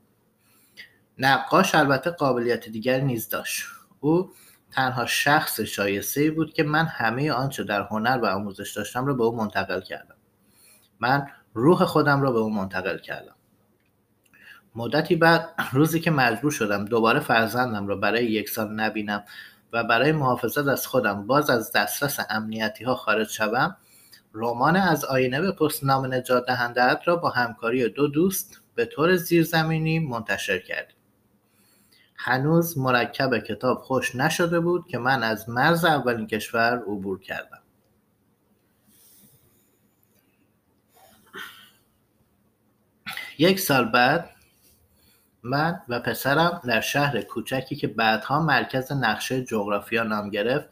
نقاش 1.17 1.75
البته 1.75 2.09
قابلیت 2.09 2.69
دیگری 2.69 3.01
نیز 3.01 3.29
داشت. 3.29 3.65
او 3.99 4.31
تنها 4.71 5.05
شخص 5.05 5.59
شایسته 5.61 6.21
ای 6.21 6.29
بود 6.29 6.53
که 6.53 6.63
من 6.63 6.85
همه 6.85 7.31
آنچه 7.31 7.63
در 7.63 7.81
هنر 7.81 8.19
و 8.23 8.25
آموزش 8.25 8.77
داشتم 8.77 9.05
را 9.05 9.13
به 9.13 9.23
او 9.23 9.35
منتقل 9.35 9.81
کردم. 9.81 10.15
من 10.99 11.27
روح 11.53 11.85
خودم 11.85 12.21
را 12.21 12.31
به 12.31 12.39
او 12.39 12.53
منتقل 12.53 12.97
کردم. 12.97 13.35
مدتی 14.75 15.15
بعد 15.15 15.49
روزی 15.73 15.99
که 15.99 16.11
مجبور 16.11 16.51
شدم 16.51 16.85
دوباره 16.85 17.19
فرزندم 17.19 17.87
را 17.87 17.95
برای 17.95 18.25
یک 18.25 18.49
سال 18.49 18.73
نبینم 18.73 19.23
و 19.73 19.83
برای 19.83 20.11
محافظت 20.11 20.67
از 20.67 20.87
خودم 20.87 21.27
باز 21.27 21.49
از 21.49 21.71
دسترس 21.71 22.19
امنیتی 22.29 22.83
ها 22.83 22.95
خارج 22.95 23.29
شوم 23.29 23.77
رمان 24.33 24.75
از 24.75 25.05
آینه 25.05 25.41
به 25.41 25.51
پست 25.51 25.83
نام 25.83 26.13
نجات 26.13 26.45
دهنده 26.45 26.99
را 27.05 27.15
با 27.15 27.29
همکاری 27.29 27.89
دو 27.89 28.07
دوست 28.07 28.61
به 28.75 28.85
طور 28.85 29.15
زیرزمینی 29.15 29.99
منتشر 29.99 30.59
کردیم. 30.59 30.95
هنوز 32.15 32.77
مرکب 32.77 33.37
کتاب 33.37 33.81
خوش 33.81 34.15
نشده 34.15 34.59
بود 34.59 34.87
که 34.87 34.97
من 34.97 35.23
از 35.23 35.49
مرز 35.49 35.85
اولین 35.85 36.27
کشور 36.27 36.77
عبور 36.77 37.19
کردم. 37.19 37.61
یک 43.37 43.59
سال 43.59 43.85
بعد 43.85 44.29
من 45.43 45.81
و 45.89 45.99
پسرم 45.99 46.61
در 46.67 46.81
شهر 46.81 47.21
کوچکی 47.21 47.75
که 47.75 47.87
بعدها 47.87 48.41
مرکز 48.41 48.91
نقشه 48.91 49.43
جغرافیا 49.43 50.03
نام 50.03 50.29
گرفت 50.29 50.69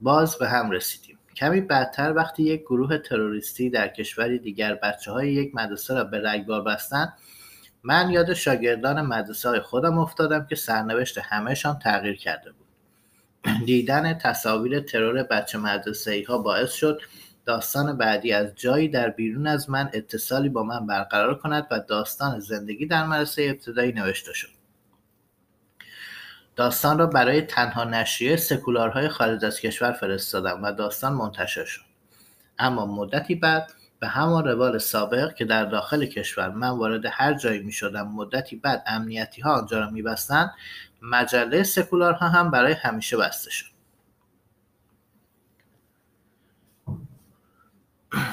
باز 0.00 0.38
به 0.38 0.48
هم 0.48 0.70
رسیدیم. 0.70 1.18
کمی 1.36 1.60
بعدتر 1.60 2.12
وقتی 2.12 2.42
یک 2.42 2.60
گروه 2.60 2.98
تروریستی 2.98 3.70
در 3.70 3.88
کشوری 3.88 4.38
دیگر 4.38 4.74
بچه 4.74 5.12
های 5.12 5.32
یک 5.32 5.54
مدرسه 5.54 5.94
را 5.94 6.04
به 6.04 6.30
رگبار 6.30 6.62
بستند 6.62 7.12
من 7.82 8.10
یاد 8.10 8.34
شاگردان 8.34 9.00
مدرسه 9.00 9.48
های 9.48 9.60
خودم 9.60 9.98
افتادم 9.98 10.46
که 10.46 10.54
سرنوشت 10.54 11.18
همهشان 11.18 11.78
تغییر 11.78 12.16
کرده 12.16 12.52
بود. 12.52 12.66
دیدن 13.66 14.18
تصاویر 14.18 14.80
ترور 14.80 15.22
بچه 15.22 15.58
مدرسه 15.58 16.10
ای 16.10 16.22
ها 16.22 16.38
باعث 16.38 16.72
شد 16.72 17.00
داستان 17.44 17.98
بعدی 17.98 18.32
از 18.32 18.54
جایی 18.54 18.88
در 18.88 19.10
بیرون 19.10 19.46
از 19.46 19.70
من 19.70 19.90
اتصالی 19.92 20.48
با 20.48 20.62
من 20.62 20.86
برقرار 20.86 21.38
کند 21.38 21.66
و 21.70 21.80
داستان 21.80 22.40
زندگی 22.40 22.86
در 22.86 23.06
مدرسه 23.06 23.42
ابتدایی 23.42 23.92
نوشته 23.92 24.32
شد. 24.32 24.48
داستان 26.56 26.98
را 26.98 27.06
برای 27.06 27.42
تنها 27.42 27.84
نشریه 27.84 28.36
سکولارهای 28.36 29.08
خارج 29.08 29.44
از 29.44 29.60
کشور 29.60 29.92
فرستادم 29.92 30.62
و 30.62 30.72
داستان 30.72 31.12
منتشر 31.12 31.64
شد. 31.64 31.82
اما 32.58 32.86
مدتی 32.86 33.34
بعد 33.34 33.72
به 34.00 34.08
همان 34.08 34.44
روال 34.44 34.78
سابق 34.78 35.34
که 35.34 35.44
در 35.44 35.64
داخل 35.64 36.06
کشور 36.06 36.48
من 36.50 36.68
وارد 36.68 37.02
هر 37.10 37.34
جایی 37.34 37.60
می 37.60 37.72
شدم 37.72 38.08
مدتی 38.08 38.56
بعد 38.56 38.84
امنیتی 38.86 39.42
ها 39.42 39.58
آنجا 39.60 39.78
را 39.78 39.90
می 39.90 40.02
بستن 40.02 40.50
مجله 41.02 41.62
سکولارها 41.62 42.28
هم 42.28 42.50
برای 42.50 42.72
همیشه 42.72 43.16
بسته 43.16 43.50
شد. 43.50 43.66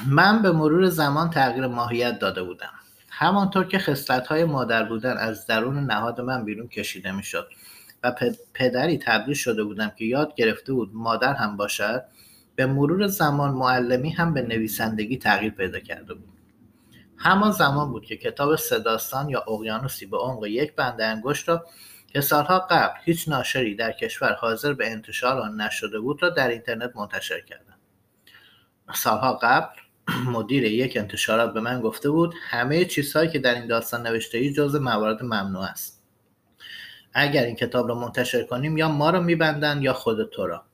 من 0.06 0.42
به 0.42 0.52
مرور 0.52 0.88
زمان 0.88 1.30
تغییر 1.30 1.66
ماهیت 1.66 2.18
داده 2.18 2.42
بودم. 2.42 2.70
همانطور 3.10 3.64
که 3.64 3.78
خصلت 3.78 4.26
های 4.26 4.44
مادر 4.44 4.84
بودن 4.84 5.16
از 5.16 5.46
درون 5.46 5.84
نهاد 5.84 6.20
من 6.20 6.44
بیرون 6.44 6.68
کشیده 6.68 7.12
می 7.12 7.22
شد 7.22 7.48
و 8.02 8.14
پدری 8.54 8.98
تبدیل 8.98 9.34
شده 9.34 9.64
بودم 9.64 9.88
که 9.88 10.04
یاد 10.04 10.34
گرفته 10.34 10.72
بود 10.72 10.90
مادر 10.94 11.34
هم 11.34 11.56
باشد 11.56 12.04
به 12.58 12.66
مرور 12.66 13.06
زمان 13.06 13.50
معلمی 13.50 14.10
هم 14.10 14.34
به 14.34 14.42
نویسندگی 14.42 15.16
تغییر 15.16 15.52
پیدا 15.52 15.80
کرده 15.80 16.14
بود. 16.14 16.28
همان 17.16 17.52
زمان 17.52 17.90
بود 17.90 18.04
که 18.04 18.16
کتاب 18.16 18.56
صداستان 18.56 19.28
یا 19.28 19.40
اقیانوسی 19.40 20.06
به 20.06 20.16
عمق 20.16 20.46
یک 20.46 20.74
بند 20.74 21.00
انگشت 21.00 21.48
را 21.48 21.66
که 22.06 22.20
سالها 22.20 22.58
قبل 22.58 22.94
هیچ 23.04 23.28
ناشری 23.28 23.74
در 23.74 23.92
کشور 23.92 24.32
حاضر 24.32 24.72
به 24.72 24.90
انتشار 24.90 25.38
آن 25.38 25.60
نشده 25.60 26.00
بود 26.00 26.22
را 26.22 26.30
در 26.30 26.48
اینترنت 26.48 26.96
منتشر 26.96 27.40
کردم 27.40 27.78
سالها 28.94 29.32
قبل 29.42 29.76
مدیر 30.34 30.64
یک 30.64 30.96
انتشارات 30.96 31.54
به 31.54 31.60
من 31.60 31.80
گفته 31.80 32.10
بود 32.10 32.34
همه 32.50 32.84
چیزهایی 32.84 33.30
که 33.30 33.38
در 33.38 33.54
این 33.54 33.66
داستان 33.66 34.06
نوشته 34.06 34.38
ای 34.38 34.52
جز 34.52 34.74
موارد 34.76 35.22
ممنوع 35.22 35.64
است. 35.64 36.02
اگر 37.12 37.44
این 37.44 37.56
کتاب 37.56 37.88
را 37.88 37.94
منتشر 37.94 38.42
کنیم 38.42 38.76
یا 38.76 38.88
ما 38.88 39.10
را 39.10 39.20
میبندند 39.20 39.82
یا 39.82 39.92
خود 39.92 40.30
تو 40.30 40.46
را. 40.46 40.67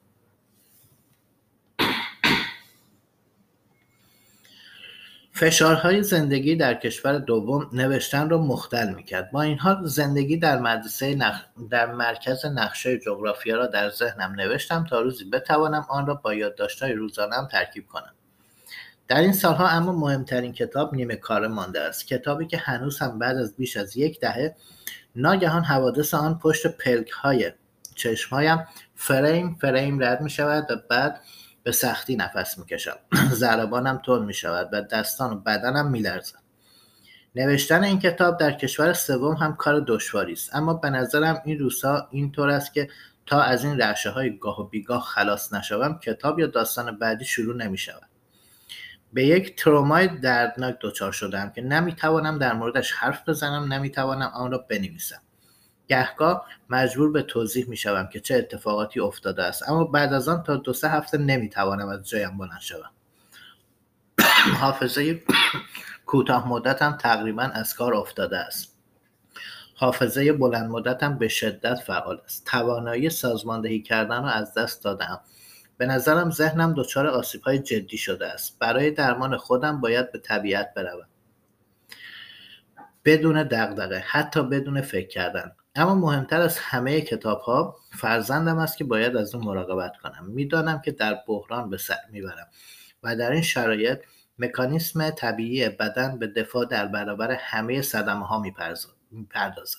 فشارهای 5.36 6.02
زندگی 6.02 6.56
در 6.56 6.74
کشور 6.74 7.18
دوم 7.18 7.70
نوشتن 7.72 8.30
را 8.30 8.38
مختل 8.38 8.94
می‌کرد. 8.94 9.30
با 9.30 9.42
این 9.42 9.58
حال 9.58 9.86
زندگی 9.86 10.36
در 10.36 10.58
مدرسه 10.58 11.18
در 11.70 11.92
مرکز 11.92 12.46
نقشه 12.46 12.98
جغرافیا 12.98 13.56
را 13.56 13.66
در 13.66 13.90
ذهنم 13.90 14.34
نوشتم 14.36 14.86
تا 14.90 15.00
روزی 15.00 15.24
بتوانم 15.24 15.86
آن 15.88 16.06
را 16.06 16.14
با 16.14 16.34
یادداشتهای 16.34 16.92
روزانم 16.92 17.48
ترکیب 17.52 17.86
کنم. 17.86 18.12
در 19.08 19.20
این 19.20 19.32
سالها 19.32 19.68
اما 19.68 19.92
مهمترین 19.92 20.52
کتاب 20.52 20.94
نیمه 20.94 21.16
کار 21.16 21.46
مانده 21.46 21.80
است. 21.80 22.06
کتابی 22.06 22.46
که 22.46 22.56
هنوز 22.56 22.98
هم 22.98 23.18
بعد 23.18 23.36
از 23.36 23.56
بیش 23.56 23.76
از 23.76 23.96
یک 23.96 24.20
دهه 24.20 24.56
ناگهان 25.16 25.64
حوادث 25.64 26.14
آن 26.14 26.38
پشت 26.38 26.66
پلک 26.66 27.10
های 27.10 27.52
چشمهایم 27.94 28.66
فریم 28.94 29.54
فریم 29.60 30.02
رد 30.02 30.20
می 30.20 30.30
شود 30.30 30.70
و 30.70 30.76
بعد 30.90 31.20
به 31.64 31.72
سختی 31.72 32.16
نفس 32.16 32.58
می‌کشم. 32.58 32.96
ضربانم 33.32 34.00
تون 34.04 34.24
می‌شود 34.24 34.68
و 34.72 34.80
دستان 34.80 35.32
و 35.32 35.36
بدنم 35.36 35.90
میلرزد. 35.90 36.38
نوشتن 37.34 37.84
این 37.84 37.98
کتاب 37.98 38.38
در 38.38 38.52
کشور 38.52 38.92
سوم 38.92 39.34
هم 39.34 39.56
کار 39.56 39.84
دشواری 39.86 40.32
است. 40.32 40.56
اما 40.56 40.74
به 40.74 40.90
نظرم 40.90 41.42
این 41.44 41.58
روزها 41.58 42.08
اینطور 42.10 42.50
است 42.50 42.74
که 42.74 42.88
تا 43.26 43.42
از 43.42 43.64
این 43.64 43.80
رعشه 43.80 44.10
های 44.10 44.38
گاه 44.38 44.60
و 44.60 44.64
بیگاه 44.64 45.00
خلاص 45.02 45.52
نشوم 45.52 45.98
کتاب 45.98 46.38
یا 46.38 46.46
داستان 46.46 46.98
بعدی 46.98 47.24
شروع 47.24 47.56
نمی 47.56 47.78
شود 47.78 48.08
به 49.12 49.26
یک 49.26 49.56
ترومای 49.56 50.08
دردناک 50.08 50.76
دچار 50.80 51.12
شدم 51.12 51.50
که 51.50 51.62
نمی‌توانم 51.62 52.38
در 52.38 52.52
موردش 52.52 52.92
حرف 52.92 53.28
بزنم 53.28 53.72
نمی‌توانم 53.72 54.30
آن 54.34 54.52
را 54.52 54.58
بنویسم. 54.58 55.22
گهگاه 55.88 56.46
مجبور 56.70 57.12
به 57.12 57.22
توضیح 57.22 57.68
می 57.68 57.76
شوم 57.76 58.08
که 58.12 58.20
چه 58.20 58.34
اتفاقاتی 58.34 59.00
افتاده 59.00 59.42
است. 59.42 59.68
اما 59.68 59.84
بعد 59.84 60.12
از 60.12 60.28
آن 60.28 60.42
تا 60.42 60.56
دو 60.56 60.72
سه 60.72 60.88
هفته 60.88 61.18
نمی 61.18 61.48
توانم 61.48 61.88
از 61.88 62.08
جایم 62.08 62.38
بلند 62.38 62.60
شوم. 62.60 62.90
حافظه 64.60 65.22
کوتاه 66.06 66.48
مدتم 66.48 66.92
تقریبا 66.92 67.42
از 67.42 67.74
کار 67.74 67.94
افتاده 67.94 68.38
است. 68.38 68.74
حافظه 69.74 70.32
بلند 70.32 70.70
مدتم 70.70 71.18
به 71.18 71.28
شدت 71.28 71.74
فعال 71.74 72.20
است. 72.24 72.46
توانایی 72.46 73.10
سازماندهی 73.10 73.82
کردن 73.82 74.22
را 74.22 74.30
از 74.30 74.54
دست 74.54 74.84
دادم 74.84 75.20
به 75.76 75.86
نظرم 75.86 76.30
ذهنم 76.30 76.74
دچار 76.76 77.06
آسیبهای 77.06 77.58
جدی 77.58 77.98
شده 77.98 78.26
است. 78.26 78.58
برای 78.58 78.90
درمان 78.90 79.36
خودم 79.36 79.80
باید 79.80 80.12
به 80.12 80.18
طبیعت 80.18 80.74
بروم. 80.74 81.08
بدون 83.04 83.42
دغدغه 83.42 83.98
حتی 83.98 84.42
بدون 84.42 84.80
فکر 84.80 85.08
کردن. 85.08 85.52
اما 85.76 85.94
مهمتر 85.94 86.40
از 86.40 86.58
همه 86.58 87.00
کتاب 87.00 87.40
ها 87.40 87.76
فرزندم 87.92 88.58
است 88.58 88.76
که 88.76 88.84
باید 88.84 89.16
از 89.16 89.34
اون 89.34 89.44
مراقبت 89.44 89.96
کنم. 89.96 90.24
می‌دانم 90.26 90.80
که 90.80 90.92
در 90.92 91.18
بحران 91.28 91.70
به 91.70 91.78
سر 91.78 91.98
می‌برم 92.10 92.46
و 93.02 93.16
در 93.16 93.30
این 93.30 93.42
شرایط 93.42 93.98
مکانیسم 94.38 95.10
طبیعی 95.10 95.68
بدن 95.68 96.18
به 96.18 96.26
دفاع 96.26 96.64
در 96.64 96.86
برابر 96.86 97.32
همه 97.32 97.82
صدمه 97.82 98.26
ها 98.26 98.42
می‌پردازد. 99.10 99.78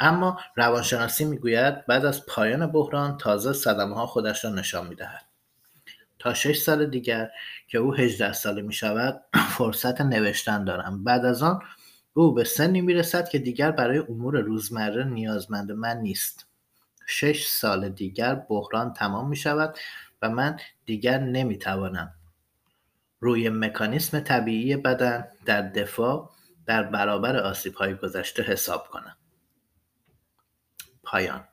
اما 0.00 0.40
روانشناسی 0.56 1.24
می‌گوید 1.24 1.86
بعد 1.86 2.04
از 2.04 2.26
پایان 2.26 2.66
بحران 2.66 3.18
تازه 3.18 3.52
صدمه 3.52 3.94
ها 3.94 4.06
خودش 4.06 4.44
را 4.44 4.50
نشان 4.50 4.86
می‌دهد. 4.86 5.22
تا 6.18 6.34
شش 6.34 6.58
سال 6.58 6.86
دیگر 6.86 7.30
که 7.68 7.78
او 7.78 7.94
هجده 7.94 8.32
ساله 8.32 8.62
می 8.62 8.72
شود 8.72 9.22
فرصت 9.48 10.00
نوشتن 10.00 10.64
دارم. 10.64 11.04
بعد 11.04 11.24
از 11.24 11.42
آن 11.42 11.62
او 12.18 12.34
به 12.34 12.44
سنی 12.44 12.80
می 12.80 12.94
رسد 12.94 13.28
که 13.28 13.38
دیگر 13.38 13.70
برای 13.70 13.98
امور 13.98 14.40
روزمره 14.40 15.04
نیازمند 15.04 15.72
من 15.72 15.96
نیست. 15.96 16.46
شش 17.06 17.46
سال 17.46 17.88
دیگر 17.88 18.34
بحران 18.34 18.92
تمام 18.92 19.28
می 19.28 19.36
شود 19.36 19.78
و 20.22 20.30
من 20.30 20.60
دیگر 20.86 21.18
نمی 21.18 21.58
توانم 21.58 22.14
روی 23.20 23.48
مکانیسم 23.48 24.20
طبیعی 24.20 24.76
بدن 24.76 25.28
در 25.44 25.62
دفاع 25.62 26.30
در 26.66 26.82
برابر 26.82 27.36
آسیب 27.36 27.74
های 27.74 27.94
گذشته 27.94 28.42
حساب 28.42 28.88
کنم. 28.88 29.16
پایان. 31.02 31.44